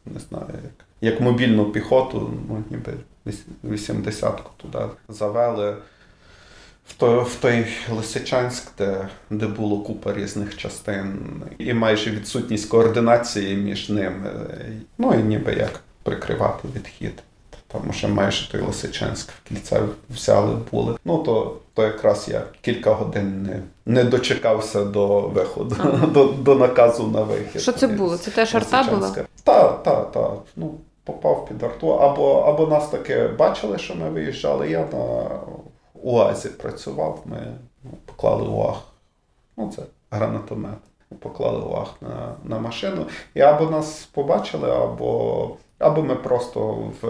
не 0.05 0.19
знаю, 0.29 0.45
як, 0.63 0.84
як 1.01 1.21
мобільну 1.21 1.71
піхоту, 1.71 2.33
ну 2.49 2.63
ніби 2.69 2.93
80-ку 3.63 4.49
туди 4.57 4.79
завели. 5.09 5.75
В 6.87 6.93
той, 6.93 7.23
в 7.23 7.35
той 7.41 7.65
Лисичанськ, 7.91 8.67
де, 8.77 9.07
де 9.29 9.47
було 9.47 9.79
купа 9.79 10.13
різних 10.13 10.57
частин, 10.57 11.17
і 11.57 11.73
майже 11.73 12.11
відсутність 12.11 12.69
координації 12.69 13.55
між 13.55 13.89
ними. 13.89 14.31
Ну 14.97 15.13
і 15.13 15.17
ніби 15.17 15.53
як 15.53 15.79
прикривати 16.03 16.67
відхід. 16.75 17.23
Тому 17.67 17.93
що 17.93 18.09
майже 18.09 18.51
той 18.51 18.61
Лисичанськ 18.61 19.29
в 19.29 19.49
кільце 19.49 19.81
взяли 20.09 20.57
були. 20.71 20.95
Ну 21.05 21.17
то, 21.17 21.57
то 21.73 21.83
якраз 21.83 22.27
я 22.29 22.43
кілька 22.61 22.93
годин 22.93 23.43
не, 23.43 23.61
не 23.85 24.03
дочекався 24.03 24.85
до 24.85 25.21
виходу, 25.21 25.75
Ага. 25.79 26.07
до, 26.13 26.25
до 26.25 26.55
наказу 26.55 27.07
на 27.07 27.21
вихід. 27.21 27.61
Що 27.61 27.71
це 27.71 27.87
було? 27.87 28.17
Це 28.17 28.31
теж 28.31 28.55
арта 28.55 28.83
була? 28.83 29.15
Та, 29.45 29.71
та, 29.71 30.03
та. 30.03 30.33
Ну, 30.55 30.73
попав 31.03 31.45
під 31.45 31.63
арту. 31.63 31.89
Або, 31.89 32.39
або 32.39 32.67
нас 32.67 32.89
таки 32.89 33.27
бачили, 33.27 33.77
що 33.77 33.95
ми 33.95 34.09
виїжджали. 34.09 34.69
Я 34.69 34.87
на 34.93 35.29
УАЗі 35.93 36.49
працював. 36.49 37.21
Ми 37.25 37.37
ну, 37.83 37.91
поклали 38.05 38.47
УАГ. 38.47 38.81
Ну, 39.57 39.71
це 39.75 39.81
гранатомет. 40.11 40.77
Поклали 41.19 41.59
УАГ 41.59 41.95
на, 42.01 42.35
на 42.43 42.59
машину. 42.59 43.05
І 43.33 43.41
або 43.41 43.65
нас 43.65 44.09
побачили, 44.13 44.71
або, 44.71 45.49
або 45.79 46.01
ми 46.01 46.15
просто 46.15 46.77
в, 47.01 47.07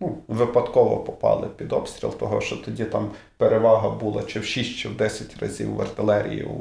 ну, 0.00 0.18
випадково 0.28 0.96
попали 0.96 1.48
під 1.56 1.72
обстріл, 1.72 2.10
того 2.10 2.40
що 2.40 2.56
тоді 2.56 2.84
там 2.84 3.10
перевага 3.36 3.90
була 3.90 4.22
чи 4.22 4.40
в 4.40 4.44
6, 4.44 4.76
чи 4.76 4.88
в 4.88 4.96
10 4.96 5.36
разів 5.40 5.74
в 5.74 5.80
артилерії 5.80 6.42
у, 6.42 6.52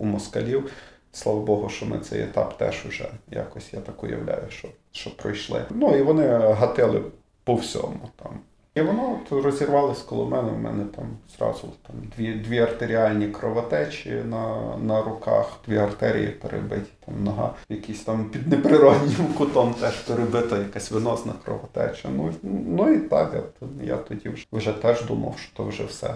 у 0.00 0.04
москалів. 0.04 0.70
Слава 1.12 1.40
Богу, 1.40 1.68
що 1.68 1.86
ми 1.86 1.98
цей 1.98 2.22
етап 2.22 2.58
теж 2.58 2.86
уже 2.88 3.08
якось, 3.30 3.72
я 3.72 3.80
так 3.80 4.02
уявляю, 4.02 4.50
що, 4.50 4.68
що 4.92 5.16
пройшли. 5.16 5.64
Ну 5.70 5.96
і 5.96 6.02
вони 6.02 6.28
гатили 6.28 7.02
по 7.44 7.54
всьому 7.54 8.10
там. 8.16 8.40
І 8.74 8.80
воно 8.80 9.20
от 9.22 9.44
розірвалось 9.44 10.02
коло 10.02 10.26
мене. 10.26 10.52
У 10.52 10.58
мене 10.58 10.84
там 10.84 11.04
зразу 11.36 11.68
там 11.86 11.96
дві, 12.16 12.34
дві 12.34 12.58
артеріальні 12.58 13.28
кровотечі 13.28 14.10
на, 14.10 14.76
на 14.76 15.02
руках, 15.02 15.60
дві 15.66 15.78
артерії 15.78 16.28
перебиті, 16.28 16.90
там 17.06 17.24
нога, 17.24 17.54
якийсь 17.68 18.00
там 18.00 18.24
під 18.24 18.48
неприроднім 18.48 19.34
кутом 19.38 19.74
теж 19.74 19.96
перебита 19.96 20.58
якась 20.58 20.90
венозна 20.90 21.32
кровотеча. 21.44 22.08
Ну, 22.16 22.34
ну 22.42 22.92
і 22.92 22.98
так, 22.98 23.34
я, 23.34 23.68
я 23.84 23.96
тоді 23.96 24.28
вже, 24.28 24.46
вже 24.52 24.72
теж 24.72 25.04
думав, 25.04 25.38
що 25.38 25.56
то 25.56 25.64
вже 25.64 25.84
все. 25.84 26.14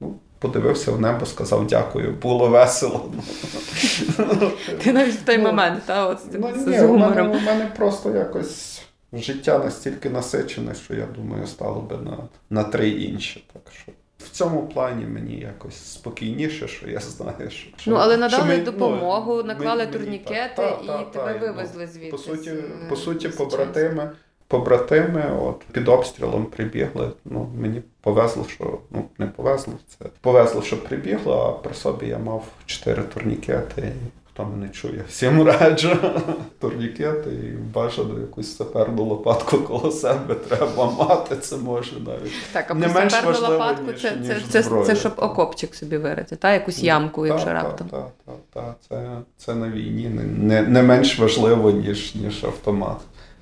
Ну, 0.00 0.14
подивився 0.40 0.92
в 0.92 1.00
небо, 1.00 1.26
сказав 1.26 1.66
дякую, 1.66 2.12
було 2.22 2.48
весело. 2.48 3.10
Ти 4.82 4.92
навіть 4.92 5.14
в 5.14 5.24
той 5.24 5.38
Ну, 5.38 5.44
момент, 5.44 5.82
та, 5.86 6.06
от, 6.06 6.18
з, 6.20 6.24
Ну, 6.34 6.54
з 6.72 6.82
гумором. 6.82 7.28
мене, 7.28 7.38
у 7.38 7.40
мене 7.40 7.72
просто 7.76 8.10
якось 8.10 8.82
життя 9.12 9.58
настільки 9.58 10.10
насичене, 10.10 10.74
що 10.74 10.94
я 10.94 11.06
думаю, 11.16 11.46
стало 11.46 11.80
би 11.80 11.96
на, 11.96 12.16
на 12.50 12.64
три 12.64 12.88
інші. 12.90 13.44
Так 13.52 13.62
що 13.72 13.92
в 14.18 14.28
цьому 14.30 14.66
плані 14.66 15.04
мені 15.06 15.36
якось 15.40 15.92
спокійніше, 15.92 16.68
що 16.68 16.90
я 16.90 17.00
знаю, 17.00 17.50
що. 17.50 17.70
Ну, 17.86 17.96
але 17.96 18.14
що 18.14 18.20
надали 18.20 18.56
ми- 18.56 18.64
допомогу, 18.64 19.34
ну, 19.36 19.42
наклали 19.42 19.78
мені- 19.86 19.92
турнікети 19.92 20.62
і 20.84 20.86
Та, 20.86 21.02
тебе 21.04 21.38
вивезли 21.38 21.86
ну, 21.86 21.92
звідти. 21.92 22.10
По 22.10 22.18
суті, 22.18 22.52
по 22.88 22.96
суті, 22.96 23.28
побратими. 23.28 24.10
Побратими, 24.48 25.24
от 25.42 25.64
під 25.72 25.88
обстрілом 25.88 26.46
прибігли. 26.46 27.10
Ну 27.24 27.52
мені 27.60 27.82
повезло, 28.00 28.44
що 28.48 28.78
ну 28.90 29.04
не 29.18 29.26
повезло. 29.26 29.74
Це 29.88 30.06
повезло, 30.20 30.62
що 30.62 30.84
прибігло, 30.84 31.58
а 31.58 31.62
при 31.62 31.74
собі 31.74 32.06
я 32.06 32.18
мав 32.18 32.44
чотири 32.66 33.02
турнікети. 33.02 33.82
І 33.82 34.20
Хто 34.32 34.44
мене 34.44 34.68
чує, 34.68 35.04
всім 35.08 35.42
раджу. 35.42 35.96
Турнікети 36.60 37.30
і 37.30 37.56
бажано 37.74 38.20
якусь 38.20 38.56
саперну 38.56 39.04
лопатку 39.04 39.58
коло 39.58 39.90
себе 39.90 40.34
треба 40.34 40.90
мати. 40.90 41.36
Це 41.36 41.56
може 41.56 42.00
навіть. 42.00 42.32
Так, 42.52 42.70
а 42.70 42.74
не 42.74 42.88
менш 42.88 43.12
саперну 43.12 43.48
лопатку 43.48 43.90
ніж- 43.90 44.02
це, 44.02 44.16
ніж 44.16 44.44
це, 44.48 44.62
це, 44.62 44.84
це 44.84 44.96
щоб 44.96 45.12
окопчик 45.16 45.74
собі 45.74 45.96
вирити, 45.96 46.36
та? 46.36 46.52
якусь 46.52 46.82
ямку, 46.82 47.26
якщо 47.26 47.46
Та, 47.46 47.52
раптом. 47.52 47.88
та, 47.88 48.04
та, 48.26 48.32
та, 48.52 48.74
Це, 48.88 49.08
це 49.36 49.54
на 49.54 49.68
війні 49.68 50.08
не, 50.08 50.22
не, 50.22 50.62
не 50.62 50.82
менш 50.82 51.18
важливо, 51.18 51.70
ніж, 51.70 52.14
ніж 52.14 52.44
автомат. 52.44 52.98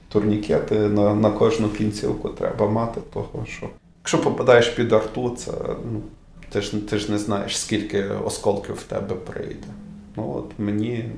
Турнікети 0.09 0.75
на, 0.75 1.15
на 1.15 1.31
кожну 1.31 1.69
кінцівку 1.69 2.29
треба 2.29 2.69
мати, 2.69 3.01
того 3.13 3.47
що 3.47 3.69
якщо 3.99 4.21
попадаєш 4.21 4.69
під 4.69 4.93
арту, 4.93 5.37
це 5.39 5.53
ну, 5.93 6.03
ти 6.51 6.61
ж, 6.61 6.77
ти 6.77 6.99
ж 6.99 7.11
не 7.11 7.19
знаєш, 7.19 7.59
скільки 7.59 8.05
осколків 8.05 8.75
в 8.75 8.83
тебе 8.83 9.15
прийде. 9.15 9.67
Ну 10.17 10.35
от 10.37 10.59
мені, 10.59 11.11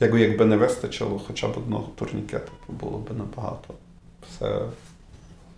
якби, 0.00 0.20
якби 0.20 0.44
не 0.44 0.56
вистачило 0.56 1.20
хоча 1.26 1.48
б 1.48 1.58
одного 1.58 1.88
турнікета, 1.94 2.52
то 2.66 2.72
було 2.72 2.98
б 2.98 3.10
набагато 3.18 3.74
все 4.30 4.60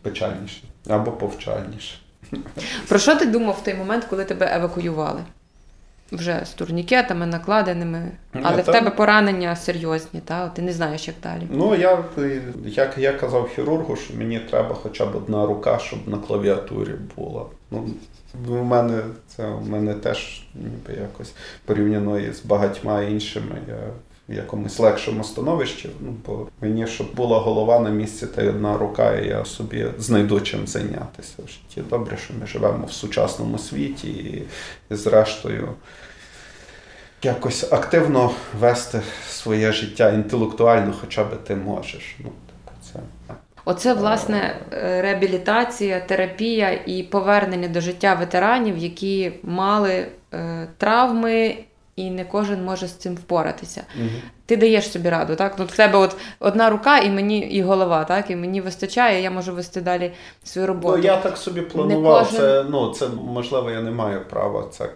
печальніше 0.03 0.63
або 0.89 1.13
повчальніше. 1.13 1.99
Про 2.89 2.99
що 2.99 3.17
ти 3.17 3.27
думав 3.27 3.59
в 3.61 3.65
той 3.65 3.75
момент, 3.75 4.05
коли 4.05 4.25
тебе 4.25 4.57
евакуювали? 4.57 5.25
Вже 6.13 6.43
з 6.45 6.51
турнікетами, 6.51 7.27
накладеними, 7.27 8.11
але 8.33 8.45
але 8.45 8.63
в 8.63 8.65
тебе 8.65 8.91
поранення 8.91 9.57
серйозні, 9.57 10.21
та? 10.21 10.49
ти 10.49 10.63
не 10.63 10.73
знаєш, 10.73 11.09
як 11.09 11.17
далі. 11.23 11.43
Ну, 11.51 11.75
я, 11.75 12.05
як 12.65 12.99
я 12.99 13.13
казав 13.13 13.49
хірургу, 13.49 13.97
що 13.97 14.15
мені 14.15 14.41
треба 14.41 14.75
хоча 14.75 15.07
б 15.07 15.17
одна 15.17 15.47
рука, 15.47 15.79
щоб 15.79 16.09
на 16.09 16.19
клавіатурі 16.19 16.95
була. 17.17 17.45
Ну, 17.71 17.89
у 18.49 18.63
мене 18.63 19.03
це 19.27 19.49
у 19.49 19.61
мене 19.61 19.95
теж 19.95 20.47
ніби 20.55 21.01
якось 21.01 21.35
порівняно 21.65 22.19
із 22.19 22.45
багатьма 22.45 23.03
іншими. 23.03 23.59
Я 23.69 23.79
в 24.29 24.33
якомусь 24.33 24.79
легшому 24.79 25.25
становищі. 25.25 25.91
Ну, 26.01 26.15
бо 26.27 26.49
мені, 26.61 26.87
щоб 26.87 27.15
була 27.15 27.39
голова 27.39 27.79
на 27.79 27.91
місці 27.91 28.27
та 28.27 28.43
й 28.43 28.49
одна 28.49 28.79
рука, 28.79 29.17
і 29.17 29.29
я 29.29 29.45
собі 29.45 29.87
знайду 29.99 30.41
чим 30.41 30.67
зайнятися 30.67 31.35
в 31.47 31.49
житті. 31.49 31.83
Добре, 31.91 32.17
що 32.17 32.35
ми 32.41 32.47
живемо 32.47 32.87
в 32.87 32.93
сучасному 32.93 33.59
світі 33.59 34.09
і, 34.09 34.43
і 34.91 34.97
зрештою 34.97 35.69
якось 37.23 37.73
активно 37.73 38.31
вести 38.61 39.01
своє 39.29 39.73
життя 39.73 40.11
інтелектуально, 40.11 40.95
хоча 41.01 41.25
б 41.25 41.45
ти 41.45 41.55
можеш. 41.55 42.17
Ну, 42.19 42.31
це. 42.93 43.01
Оце 43.69 43.95
власне 43.95 44.57
е, 44.73 45.03
реабілітація, 45.03 46.01
терапія 46.01 46.71
і 46.87 47.03
повернення 47.03 47.69
до 47.69 47.81
життя 47.81 48.15
ветеранів, 48.15 48.79
які 48.79 49.33
мали 49.43 50.07
е, 50.35 50.69
травми, 50.79 51.57
і 51.97 52.11
не 52.11 52.25
кожен 52.25 52.65
може 52.65 52.87
з 52.87 52.93
цим 52.93 53.15
впоратися. 53.15 53.83
Мгм. 53.99 54.09
Ти 54.47 54.57
даєш 54.57 54.91
собі 54.91 55.09
раду, 55.11 55.37
так? 55.37 55.57
Тут 55.57 55.73
в 55.73 55.77
тебе 55.77 55.99
от 55.99 56.17
одна 56.41 56.71
рука 56.71 56.99
і 56.99 57.11
мені 57.11 57.39
і 57.39 57.63
голова, 57.63 58.05
так? 58.05 58.31
І 58.31 58.37
мені 58.37 58.61
вистачає, 58.61 59.23
я 59.23 59.31
можу 59.31 59.55
вести 59.55 59.81
далі 59.81 60.13
свою 60.45 60.67
роботу. 60.69 60.97
Ну, 60.99 61.05
я 61.05 61.17
так 61.17 61.37
собі 61.37 61.61
планував. 61.61 62.25
кожен- 62.27 62.41
Це, 62.41 62.65
ну, 62.71 62.91
це 62.91 63.09
можливо, 63.09 63.71
я 63.71 63.81
не 63.81 63.91
маю 63.91 64.21
права 64.31 64.65
це 64.71 64.85
е, 64.85 64.89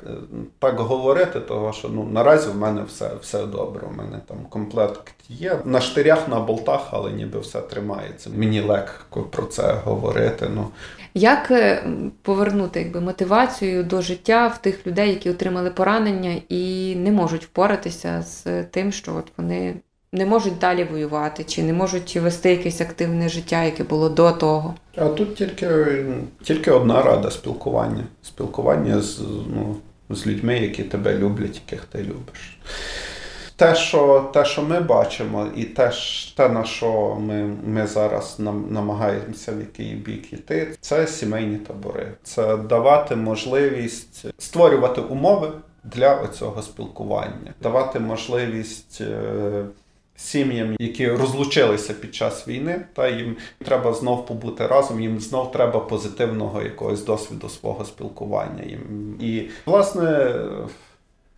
так 0.58 0.80
говорити, 0.80 1.40
того 1.40 1.72
що 1.72 1.88
ну, 1.88 2.04
наразі 2.04 2.50
в 2.50 2.56
мене 2.56 2.82
все, 2.82 3.10
все 3.22 3.46
добре. 3.46 3.86
У 3.86 3.96
мене 3.96 4.20
там 4.28 4.36
комплект 4.48 5.14
є. 5.28 5.58
На 5.64 5.80
штирях, 5.80 6.28
на 6.28 6.40
болтах, 6.40 6.88
але 6.90 7.12
ніби 7.12 7.38
все 7.38 7.60
тримається. 7.60 8.30
Мені 8.34 8.60
легко 8.60 9.22
про 9.22 9.42
це 9.46 9.72
говорити. 9.84 10.50
Ну, 10.54 10.68
Як 11.14 11.50
е, 11.50 11.82
повернути 12.22 12.80
якби, 12.80 13.00
мотивацію 13.00 13.84
до 13.84 14.02
життя 14.02 14.46
в 14.46 14.62
тих 14.62 14.86
людей, 14.86 15.10
які 15.10 15.30
отримали 15.30 15.70
поранення 15.70 16.36
і 16.48 16.94
не 16.96 17.12
можуть 17.12 17.44
впоратися 17.44 18.22
з 18.22 18.62
тим, 18.62 18.92
що 18.92 19.14
от 19.14 19.32
вони 19.36 19.74
не 20.12 20.26
можуть 20.26 20.58
далі 20.58 20.84
воювати, 20.84 21.44
чи 21.44 21.62
не 21.62 21.72
можуть 21.72 22.16
вести 22.16 22.50
якесь 22.50 22.80
активне 22.80 23.28
життя, 23.28 23.64
яке 23.64 23.84
було 23.84 24.08
до 24.08 24.32
того? 24.32 24.74
А 24.96 25.08
тут 25.08 25.34
тільки, 25.34 25.68
тільки 26.42 26.70
одна 26.70 27.02
рада 27.02 27.30
спілкування. 27.30 28.04
Спілкування 28.22 29.00
з, 29.00 29.20
ну, 29.54 29.76
з 30.10 30.26
людьми, 30.26 30.58
які 30.58 30.82
тебе 30.82 31.18
люблять, 31.18 31.60
яких 31.66 31.84
ти 31.84 31.98
любиш. 31.98 32.58
Те, 33.60 33.74
що, 33.74 34.30
те, 34.32 34.44
що 34.44 34.62
ми 34.62 34.80
бачимо, 34.80 35.46
і 35.56 35.64
те, 35.64 35.92
те 36.36 36.48
на 36.48 36.64
що 36.64 37.16
ми, 37.20 37.56
ми 37.66 37.86
зараз 37.86 38.38
нам, 38.38 38.64
намагаємося 38.70 39.52
в 39.52 39.60
який 39.60 39.94
бік 39.94 40.32
йти, 40.32 40.76
це 40.80 41.06
сімейні 41.06 41.56
табори. 41.56 42.12
Це 42.22 42.56
давати 42.56 43.16
можливість 43.16 44.26
створювати 44.38 45.00
умови 45.00 45.52
для 45.84 46.26
цього 46.26 46.62
спілкування, 46.62 47.54
давати 47.62 48.00
можливість. 48.00 49.00
е, 49.00 49.64
Сім'ям, 50.16 50.76
які 50.78 51.08
розлучилися 51.08 51.94
під 51.94 52.14
час 52.14 52.48
війни, 52.48 52.80
та 52.94 53.08
їм 53.08 53.36
треба 53.64 53.92
знов 53.92 54.26
побути 54.26 54.66
разом, 54.66 55.00
їм 55.00 55.20
знов 55.20 55.52
треба 55.52 55.80
позитивного 55.80 56.62
якогось 56.62 57.04
досвіду 57.04 57.48
свого 57.48 57.84
спілкування. 57.84 58.62
Їм. 58.62 59.16
І, 59.20 59.48
власне, 59.66 60.34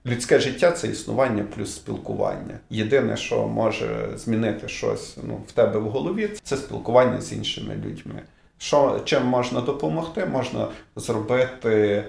людське 0.06 0.40
життя 0.40 0.72
це 0.72 0.88
існування 0.88 1.44
плюс 1.56 1.74
спілкування. 1.74 2.58
Єдине, 2.70 3.16
що 3.16 3.48
може 3.48 4.08
змінити 4.16 4.68
щось 4.68 5.16
ну, 5.22 5.40
в 5.48 5.52
тебе 5.52 5.78
в 5.78 5.88
голові, 5.88 6.30
це 6.42 6.56
спілкування 6.56 7.20
з 7.20 7.32
іншими 7.32 7.74
людьми. 7.74 8.22
Що, 8.58 9.00
чим 9.04 9.26
можна 9.26 9.60
допомогти? 9.60 10.26
Можна 10.26 10.68
зробити 10.96 12.04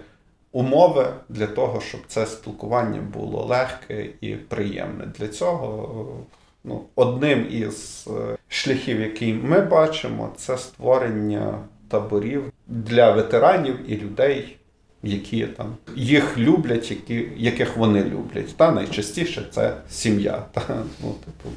умови 0.52 1.14
для 1.30 1.48
того, 1.48 1.82
щоб 1.82 2.02
це 2.08 2.26
спілкування 2.26 3.02
було 3.02 3.46
легке 3.46 4.10
і 4.22 4.36
приємне. 4.36 5.06
Для 5.20 5.28
цього 5.28 6.08
ну, 6.64 6.84
одним 6.96 7.48
із 7.52 8.08
е, 8.08 8.38
шляхів, 8.48 9.02
який 9.02 9.34
ми 9.34 9.60
бачимо, 9.62 10.34
це 10.38 10.58
створення 10.58 11.60
таборів 11.88 12.44
для 12.68 13.12
ветеранів 13.12 13.92
і 13.92 13.98
людей, 13.98 14.58
які 15.04 15.46
там 15.48 15.76
їх 15.96 16.38
люблять, 16.38 16.92
які, 16.92 17.28
яких 17.38 17.78
вони 17.78 18.04
люблять. 18.04 18.58
Та 18.58 18.72
найчастіше 18.72 19.46
це 19.52 19.74
сім'я. 19.90 20.46
Та, 20.54 20.62
ну, 21.04 21.16
типу, 21.26 21.50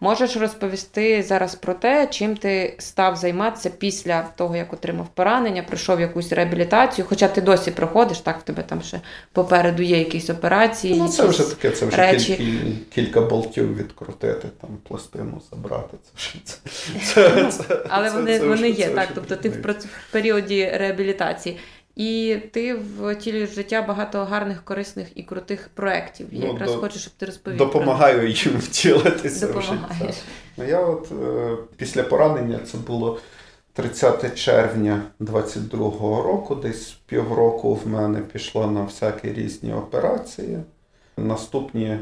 Можеш 0.00 0.36
розповісти 0.36 1.22
зараз 1.22 1.54
про 1.54 1.74
те, 1.74 2.06
чим 2.06 2.36
ти 2.36 2.76
став 2.78 3.16
займатися 3.16 3.70
після 3.78 4.22
того, 4.36 4.56
як 4.56 4.72
отримав 4.72 5.08
поранення, 5.14 5.62
пройшов 5.62 6.00
якусь 6.00 6.32
реабілітацію, 6.32 7.06
хоча 7.08 7.28
ти 7.28 7.40
досі 7.40 7.70
проходиш, 7.70 8.18
так 8.18 8.38
в 8.40 8.42
тебе 8.42 8.62
там 8.62 8.82
ще 8.82 9.00
попереду 9.32 9.82
є 9.82 9.98
якісь 9.98 10.30
операції. 10.30 10.94
ну, 10.98 11.08
це 11.08 11.22
якісь- 11.22 11.40
вже 11.40 11.50
таке, 11.50 11.70
це 11.70 11.86
вже 11.86 11.96
речі. 11.96 12.34
кіль- 12.36 12.94
кілька 12.94 13.20
болтів 13.20 13.76
відкрутити, 13.76 14.48
там 14.60 14.70
пластину 14.88 15.40
забрати. 15.52 15.96
Це, 16.02 16.20
ж- 16.22 16.34
це, 16.44 16.58
це, 17.14 17.50
це, 17.50 17.84
Але 17.88 18.10
це- 18.10 18.16
вони, 18.16 18.38
це 18.38 18.46
вони 18.46 18.72
вже- 18.72 18.80
є, 18.80 18.86
це 18.86 18.94
так. 18.94 19.08
Тобто 19.14 19.36
ти 19.36 19.48
в 19.48 19.74
періоді 20.12 20.70
реабілітації. 20.74 21.58
І 21.96 22.36
ти 22.52 22.74
втілюєш 23.00 23.50
в 23.50 23.54
життя 23.54 23.82
багато 23.82 24.24
гарних, 24.24 24.64
корисних 24.64 25.08
і 25.14 25.22
крутих 25.22 25.70
проєктів. 25.74 26.26
Я 26.32 26.40
Ну, 26.46 26.52
якраз 26.52 26.70
до- 26.72 26.78
хочу, 26.78 26.98
щоб 26.98 27.12
ти 27.12 27.26
розповів. 27.26 27.58
про 27.58 28.24
їм 28.24 28.56
втілитися 28.58 29.46
в 29.46 29.52
життя. 29.62 30.12
Ну, 30.56 30.64
я 30.64 30.80
от 30.80 31.12
е, 31.12 31.56
після 31.76 32.02
поранення 32.02 32.58
це 32.72 32.78
було 32.78 33.18
30 33.72 34.34
червня 34.34 35.02
22-го 35.20 36.22
року, 36.22 36.54
десь 36.54 36.90
півроку 37.06 37.74
в 37.74 37.88
мене 37.88 38.20
пішло 38.20 38.66
на 38.66 38.82
всякі 38.82 39.32
різні 39.32 39.72
операції. 39.72 40.58
Наступні 41.16 41.98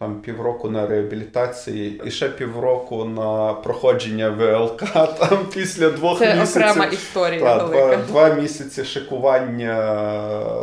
там 0.00 0.14
півроку 0.14 0.70
на 0.70 0.86
реабілітації 0.86 2.00
і 2.04 2.10
ще 2.10 2.28
півроку 2.28 3.04
на 3.04 3.52
проходження 3.54 4.30
ВЛК. 4.30 4.84
Там 5.18 5.38
після 5.54 5.90
двох 5.90 6.18
Це 6.18 6.34
місяців. 6.34 6.62
окрема 6.62 6.84
історія 6.86 7.40
Та, 7.40 7.64
велика. 7.64 7.96
два, 7.96 8.06
два 8.06 8.34
місяці 8.34 8.84
шикування 8.84 9.74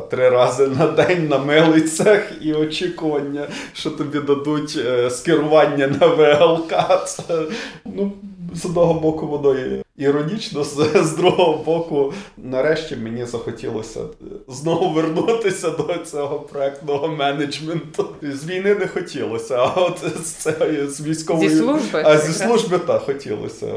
три 0.09 0.29
рази 0.29 0.67
на 0.67 0.87
день 0.87 1.27
на 1.27 1.37
милицях 1.37 2.31
і 2.41 2.53
очікування, 2.53 3.47
що 3.73 3.89
тобі 3.91 4.19
дадуть 4.19 4.79
е, 4.85 5.09
скерування 5.09 5.87
на 5.87 6.07
ВЛК. 6.07 6.73
Це, 7.05 7.41
ну, 7.85 8.11
з 8.55 8.65
одного 8.65 8.93
боку, 8.93 9.27
воно 9.27 9.53
і 9.59 9.83
іронічно, 9.97 10.63
з, 10.63 10.91
з 11.03 11.11
другого 11.15 11.63
боку, 11.63 12.13
нарешті 12.37 12.95
мені 12.95 13.25
захотілося 13.25 13.99
знову 14.47 14.89
вернутися 14.93 15.69
до 15.69 15.97
цього 15.97 16.39
проектного 16.39 17.07
менеджменту. 17.07 18.09
З 18.21 18.45
війни 18.45 18.75
не 18.75 18.87
хотілося, 18.87 19.55
а 19.57 19.65
от 19.65 19.99
з, 20.23 20.29
цієї- 20.33 20.87
з 20.87 21.01
військової 21.01 21.49
Зі 21.49 21.57
служби. 21.57 22.01
а 22.05 22.17
зі 22.17 22.33
служби 22.33 22.77
так 22.79 23.01
хотілося 23.01 23.67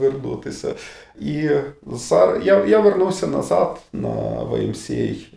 вернутися. 0.00 0.74
І 1.20 1.48
зараз 1.92 2.46
я, 2.46 2.64
я 2.64 2.80
вернувся 2.80 3.26
назад 3.26 3.78
на 3.92 4.08
ВМСА 4.42 4.94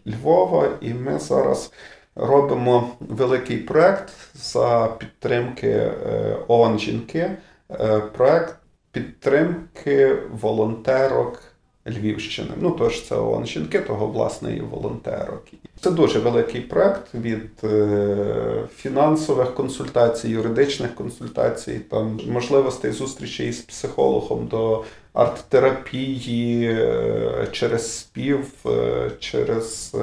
Львова, 0.08 0.68
і 0.82 0.94
ми 0.94 1.20
зараз 1.20 1.72
робимо 2.16 2.88
великий 3.00 3.58
проект 3.58 4.14
за 4.36 4.90
підтримки 5.00 5.68
е, 5.68 6.38
ООН 6.48 6.80
жінки. 6.80 7.32
Е, 7.72 8.00
Проект 8.18 8.56
підтримки 8.92 10.18
волонтерок 10.42 11.44
Львівщини. 11.88 12.50
Ну 12.62 12.72
тож 12.72 13.02
це 13.02 13.16
ООН 13.16 13.46
жінки, 13.46 13.80
того 13.80 14.08
власне 14.08 14.56
і 14.56 14.62
волонтерок. 14.62 15.44
Це 15.80 15.92
дуже 15.92 16.20
великий 16.20 16.62
проект 16.62 17.16
від 17.16 17.50
е, 17.64 18.64
фінансових 18.76 19.56
консультацій, 19.56 20.30
юридичних 20.30 20.96
консультацій, 20.96 21.80
там 21.80 22.20
можливостей 22.28 22.92
зустрічі 22.92 23.48
із 23.48 23.60
психологом 23.60 24.48
до 24.48 24.84
арт-терапії 25.14 26.66
е, 26.66 27.48
через 27.52 27.98
спів, 27.98 28.48
е, 28.66 29.12
через 29.20 29.96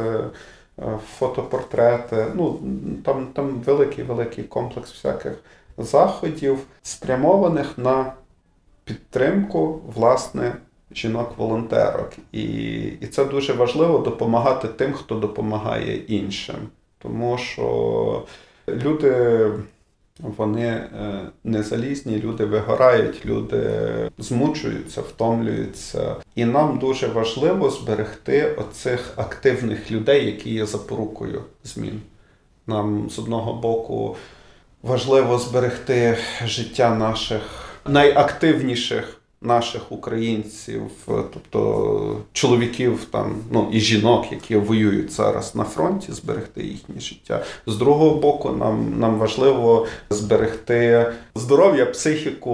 фотопортрети. 1.18 2.26
Ну 2.34 2.61
там, 3.05 3.26
там 3.26 3.49
великий 3.66 4.05
великий 4.05 4.45
комплекс 4.45 4.93
всяких 4.93 5.32
заходів, 5.78 6.59
спрямованих 6.82 7.78
на 7.78 8.12
підтримку 8.89 9.80
власне 9.95 10.53
жінок-волонтерок. 10.95 12.12
І, 12.32 12.43
і 13.01 13.07
це 13.07 13.24
дуже 13.24 13.53
важливо 13.53 13.99
допомагати 13.99 14.68
тим, 14.68 14.93
хто 14.93 15.14
допомагає 15.14 15.97
іншим. 15.97 16.57
Тому 16.99 17.39
що 17.39 18.22
люди. 18.68 19.51
Вони 20.20 20.66
е, 20.66 20.89
не 21.45 21.62
залізні, 21.62 22.18
люди 22.18 22.45
вигорають, 22.45 23.26
люди 23.26 23.70
змучуються, 24.18 25.01
втомлюються. 25.01 26.16
І 26.34 26.45
нам 26.45 26.78
дуже 26.78 27.07
важливо 27.07 27.70
зберегти 27.70 28.55
оцих 28.55 29.12
активних 29.16 29.91
людей, 29.91 30.26
які 30.26 30.51
є 30.51 30.66
запорукою 30.66 31.43
змін. 31.64 32.01
Нам 32.66 33.11
з 33.11 33.18
одного 33.18 33.53
боку 33.53 34.16
важливо 34.82 35.39
зберегти 35.39 36.16
життя 36.45 36.95
наших 36.95 37.68
найактивніших 37.89 39.18
наших 39.41 39.93
українців, 39.93 40.82
тобто 41.07 42.22
чоловіків 42.32 43.05
там, 43.11 43.36
ну 43.53 43.68
і 43.72 43.80
жінок, 43.80 44.32
які 44.32 44.57
воюють 44.57 45.12
зараз 45.12 45.55
на 45.55 45.64
фронті, 45.64 46.12
зберегти 46.12 46.62
їхнє 46.62 47.01
життя. 47.01 47.45
З 47.66 47.76
другого 47.76 48.20
боку, 48.20 48.51
нам, 48.51 48.99
нам 48.99 49.18
важливо 49.18 49.86
зберегти 50.11 51.12
здоров'я, 51.34 51.86
психіку 51.86 52.53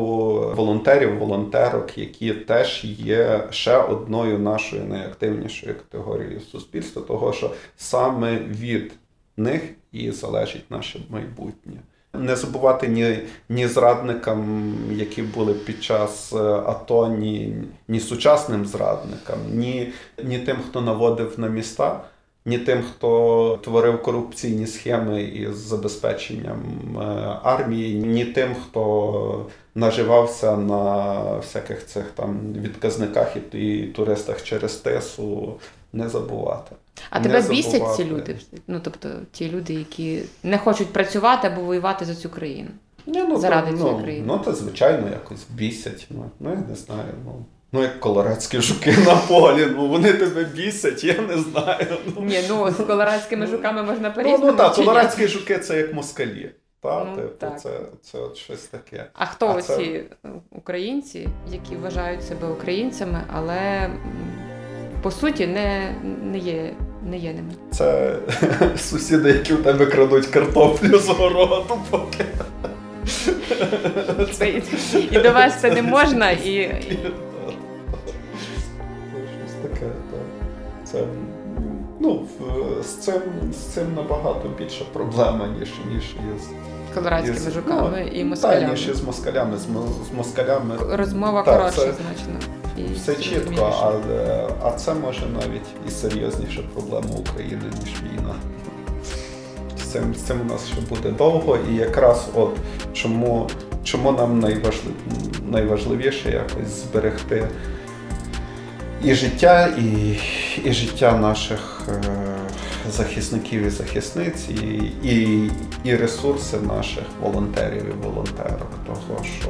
волонтерів, 0.56 1.18
волонтерок, 1.18 1.98
які 1.98 2.32
теж 2.32 2.84
є 2.84 3.48
ще 3.50 3.76
одною 3.78 4.38
нашою 4.38 4.84
найактивнішою 4.84 5.74
категорією 5.74 6.40
суспільства, 6.40 7.02
того 7.02 7.32
що 7.32 7.50
саме 7.76 8.38
від 8.38 8.92
них 9.36 9.62
і 9.92 10.10
залежить 10.10 10.70
наше 10.70 11.00
майбутнє. 11.10 11.76
Не 12.14 12.36
забувати 12.36 12.88
ні 12.88 13.18
ні 13.48 13.68
зрадникам, 13.68 14.74
які 14.90 15.22
були 15.22 15.54
під 15.54 15.84
час 15.84 16.32
е, 16.32 16.36
АТО, 16.42 17.08
ні 17.08 17.54
ні 17.88 18.00
сучасним 18.00 18.66
зрадникам, 18.66 19.38
ні, 19.52 19.92
ні 20.24 20.38
тим, 20.38 20.56
хто 20.68 20.80
наводив 20.80 21.34
на 21.36 21.48
міста, 21.48 22.00
ні 22.46 22.58
тим, 22.58 22.82
хто 22.82 23.58
творив 23.62 24.02
корупційні 24.02 24.66
схеми 24.66 25.22
із 25.22 25.56
забезпеченням 25.56 26.58
е, 26.96 27.00
армії, 27.42 27.94
ні 27.94 28.24
тим, 28.24 28.54
хто 28.54 29.46
наживався 29.74 30.56
на 30.56 31.14
всяких 31.36 31.86
цих 31.86 32.04
там 32.14 32.52
відказниках 32.52 33.36
і, 33.52 33.82
туристах 33.82 34.42
через 34.42 34.74
тесу. 34.74 35.54
Не 35.94 36.08
забувати. 36.08 36.76
А 37.10 37.20
тебе 37.20 37.42
бісять 37.42 37.96
ці 37.96 38.04
люди? 38.04 38.36
Ну 38.66 38.80
тобто 38.82 39.08
ті 39.32 39.50
люди, 39.50 39.74
які 39.74 40.22
не 40.42 40.58
хочуть 40.58 40.92
працювати 40.92 41.48
або 41.48 41.62
воювати 41.62 42.04
за 42.04 42.14
цю 42.14 42.28
країну. 42.28 42.68
Не, 43.06 43.24
ну, 43.24 43.38
Заради 43.38 43.70
то, 43.70 43.76
цієї 43.76 43.96
ну, 43.96 44.02
країни. 44.02 44.24
Ну, 44.26 44.38
то 44.38 44.52
звичайно 44.52 45.08
якось 45.08 45.46
бісять. 45.54 46.06
Ну, 46.10 46.30
ну 46.40 46.50
я 46.50 46.56
не 46.56 46.76
знаю. 46.76 47.14
Ну, 47.24 47.44
ну 47.72 47.82
як 47.82 48.00
колорадські 48.00 48.60
жуки 48.60 48.96
на 49.06 49.16
полі, 49.16 49.66
ну 49.76 49.88
вони 49.88 50.12
тебе 50.12 50.44
бісять, 50.44 51.04
я 51.04 51.20
не 51.20 51.38
знаю. 51.38 51.86
Ну, 52.16 52.22
Ні, 52.22 52.40
ну 52.48 52.70
з 52.70 52.74
колорадськими 52.74 53.46
жуками 53.46 53.82
можна 53.82 54.08
ну, 54.08 54.14
по-різному. 54.14 54.46
ну 54.46 54.52
так, 54.52 54.74
колорадські 54.74 55.28
жуки 55.28 55.58
це 55.58 55.76
як 55.78 55.94
москалі. 55.94 56.50
Та, 56.80 57.04
Ну, 57.04 57.16
типу, 57.16 57.28
так. 57.38 57.60
Це, 57.60 57.70
це 58.02 58.18
от 58.18 58.36
щось 58.36 58.62
таке. 58.62 59.06
А 59.12 59.26
хто 59.26 59.46
А 59.46 59.54
оці 59.54 60.04
це- 60.22 60.28
українці, 60.50 61.28
які 61.52 61.76
вважають 61.76 62.24
себе 62.24 62.48
українцями, 62.48 63.20
але 63.32 63.90
по 65.04 65.10
суті 65.10 65.46
не, 65.46 65.94
не, 66.22 66.38
є, 66.38 66.72
не 67.10 67.16
є 67.18 67.32
ними? 67.32 67.52
Це 67.70 68.16
сусіди, 68.76 69.28
які 69.30 69.52
в 69.54 69.62
тебе 69.62 69.86
крадуть 69.86 70.26
картоплю 70.26 70.98
з 70.98 71.08
городу, 71.08 71.76
поки. 71.90 72.24
Це 74.32 74.48
і- 74.48 74.62
і 75.10 75.18
довести 75.18 75.70
не 75.70 75.82
можна, 75.82 76.30
і- 76.30 76.48
і- 76.54 76.98
Щось 79.40 79.54
таке, 79.62 79.86
так. 79.86 80.20
Це, 80.84 81.04
ну, 82.00 82.26
з 82.82 82.86
цим, 82.86 83.20
з 83.52 83.56
цим 83.56 83.94
набагато 83.94 84.48
більша 84.58 84.84
проблема, 84.92 85.48
ніж, 85.60 85.68
ніж 85.94 86.02
із 86.36 86.48
Колорадськими 86.94 87.36
із- 87.36 87.52
жуками 87.52 88.02
ну, 88.12 88.20
і 88.20 88.24
москалями. 88.24 88.60
Та, 88.66 88.70
ніж 88.70 88.88
із 88.88 89.02
москалями. 89.04 89.56
З, 89.56 89.62
з 90.10 90.16
москалями 90.16 90.74
Розмова 90.90 91.42
коротша, 91.42 91.70
це- 91.70 91.82
значно. 91.92 92.50
І 92.76 92.94
все 92.94 93.14
чітко, 93.14 93.54
зрозуміліше. 93.54 93.78
але, 93.82 94.48
а 94.62 94.70
це 94.70 94.94
може 94.94 95.26
навіть 95.26 95.88
і 95.88 95.90
серйозніша 95.90 96.60
проблема 96.74 97.14
України, 97.18 97.64
ніж 97.80 97.94
війна. 98.02 98.34
З 99.78 99.82
цим, 99.82 100.14
з 100.14 100.18
цим 100.18 100.40
у 100.40 100.44
нас 100.44 100.66
ще 100.66 100.80
буде 100.80 101.10
довго, 101.10 101.58
і 101.70 101.74
якраз 101.74 102.28
от 102.34 102.56
чому, 102.92 103.48
чому 103.84 104.12
нам 104.12 104.40
найважлив, 104.40 104.94
найважливіше 105.50 106.30
якось 106.30 106.68
зберегти 106.68 107.48
і 109.04 109.14
життя, 109.14 109.66
і, 109.66 110.18
і 110.64 110.72
життя 110.72 111.18
наших 111.18 111.82
е, 111.88 112.02
захисників 112.90 113.62
і 113.62 113.70
захисниць, 113.70 114.48
і, 114.48 114.92
і, 115.02 115.50
і 115.84 115.96
ресурси 115.96 116.56
наших 116.60 117.04
волонтерів 117.22 117.86
і 117.88 118.06
волонтерок. 118.06 118.70
Того, 118.86 119.24
що 119.40 119.48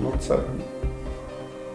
ну, 0.00 0.12
це, 0.20 0.36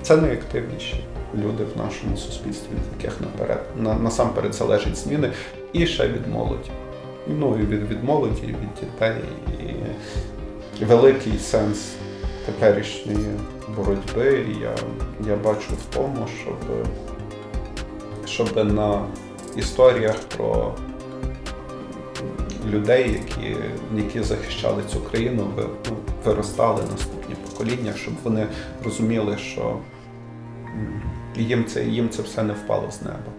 це 0.09 0.17
найактивніші 0.17 1.03
люди 1.35 1.63
в 1.63 1.77
нашому 1.77 2.17
суспільстві, 2.17 2.67
від 2.71 3.01
яких 3.01 3.21
наперед, 3.21 3.63
на, 3.77 3.93
насамперед 3.93 4.53
залежать 4.53 4.97
зміни, 4.97 5.31
і 5.73 5.87
ще 5.87 6.07
від 6.07 6.27
молоді. 6.27 6.69
Ну 7.27 7.59
і 7.59 7.65
від, 7.65 7.91
від 7.91 8.03
молоді, 8.03 8.41
і 8.43 8.47
від 8.47 8.73
дітей. 8.79 9.21
І 10.81 10.85
великий 10.85 11.39
сенс 11.39 11.91
теперішньої 12.45 13.29
боротьби 13.75 14.45
я, 14.61 14.75
я 15.29 15.35
бачу 15.35 15.73
в 15.73 15.95
тому, 15.95 16.27
щоб, 16.41 16.87
щоб 18.25 18.73
на 18.73 19.05
історіях 19.55 20.15
про 20.15 20.73
людей, 22.69 23.11
які, 23.11 23.57
які 23.95 24.23
захищали 24.23 24.83
цю 24.91 25.01
країну, 25.01 25.47
ну, 25.57 25.95
виростали 26.25 26.81
наступні 26.91 27.35
покоління, 27.35 27.93
щоб 27.95 28.13
вони 28.23 28.47
розуміли, 28.83 29.37
що 29.37 29.79
їм 31.35 31.65
це, 31.65 31.83
їм 31.85 32.09
це 32.09 32.21
все 32.21 32.43
не 32.43 32.53
впало 32.53 32.91
з 32.91 33.01
неба. 33.01 33.31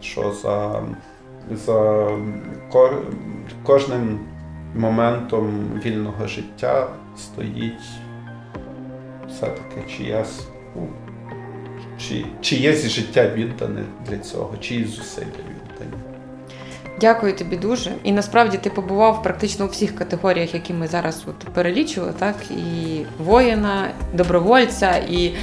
Що 0.00 0.32
за, 0.32 0.82
за 1.50 2.08
ко- 2.72 3.02
кожним 3.62 4.20
моментом 4.76 5.70
вільного 5.84 6.26
життя 6.26 6.88
стоїть 7.16 7.82
все-таки 9.28 9.90
чиясь, 9.96 10.48
ну, 10.76 10.88
чи, 11.98 12.26
чиєсь 12.40 12.88
життя 12.88 13.28
віддане 13.28 13.82
для 14.08 14.18
цього, 14.18 14.56
чиїсь 14.60 14.88
зусилля. 14.88 15.26
Дякую 17.00 17.32
тобі 17.32 17.56
дуже. 17.56 17.92
І 18.04 18.12
насправді 18.12 18.58
ти 18.58 18.70
побував 18.70 19.22
практично 19.22 19.64
у 19.64 19.68
всіх 19.68 19.94
категоріях, 19.94 20.54
які 20.54 20.74
ми 20.74 20.86
зараз 20.86 21.22
от 21.26 21.54
перелічували, 21.54 22.12
так 22.18 22.36
і 22.50 23.04
воїна, 23.18 23.88
добровольця, 24.12 24.96
і 24.96 25.34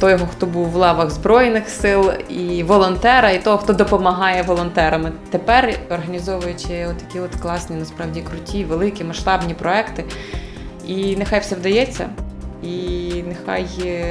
того, 0.00 0.28
хто 0.32 0.46
був 0.46 0.70
в 0.70 0.76
лавах 0.76 1.10
збройних 1.10 1.68
сил, 1.68 2.12
і 2.28 2.62
волонтера, 2.62 3.30
і 3.30 3.42
того, 3.42 3.58
хто 3.58 3.72
допомагає 3.72 4.42
волонтерам. 4.42 5.12
Тепер 5.30 5.78
організовуючи 5.90 6.86
такі 6.98 7.20
от 7.20 7.34
класні, 7.42 7.76
насправді 7.76 8.20
круті, 8.20 8.64
великі 8.64 9.04
масштабні 9.04 9.54
проекти. 9.54 10.04
І 10.86 11.16
нехай 11.16 11.40
все 11.40 11.54
вдається. 11.54 12.08
І 12.64 13.22
нехай 13.28 13.66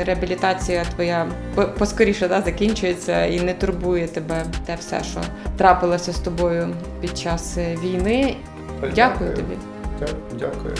реабілітація 0.05 0.85
твоя 0.95 1.27
поскоріше 1.79 2.27
да, 2.27 2.41
закінчується 2.41 3.25
і 3.25 3.39
не 3.39 3.53
турбує 3.53 4.07
тебе 4.07 4.45
те 4.65 4.75
все, 4.75 5.03
що 5.03 5.21
трапилося 5.57 6.13
з 6.13 6.19
тобою 6.19 6.69
під 7.01 7.17
час 7.17 7.57
е, 7.57 7.77
війни. 7.83 8.35
Дякую 8.95 9.35
тобі. 9.35 9.57
Дякую. 10.39 10.75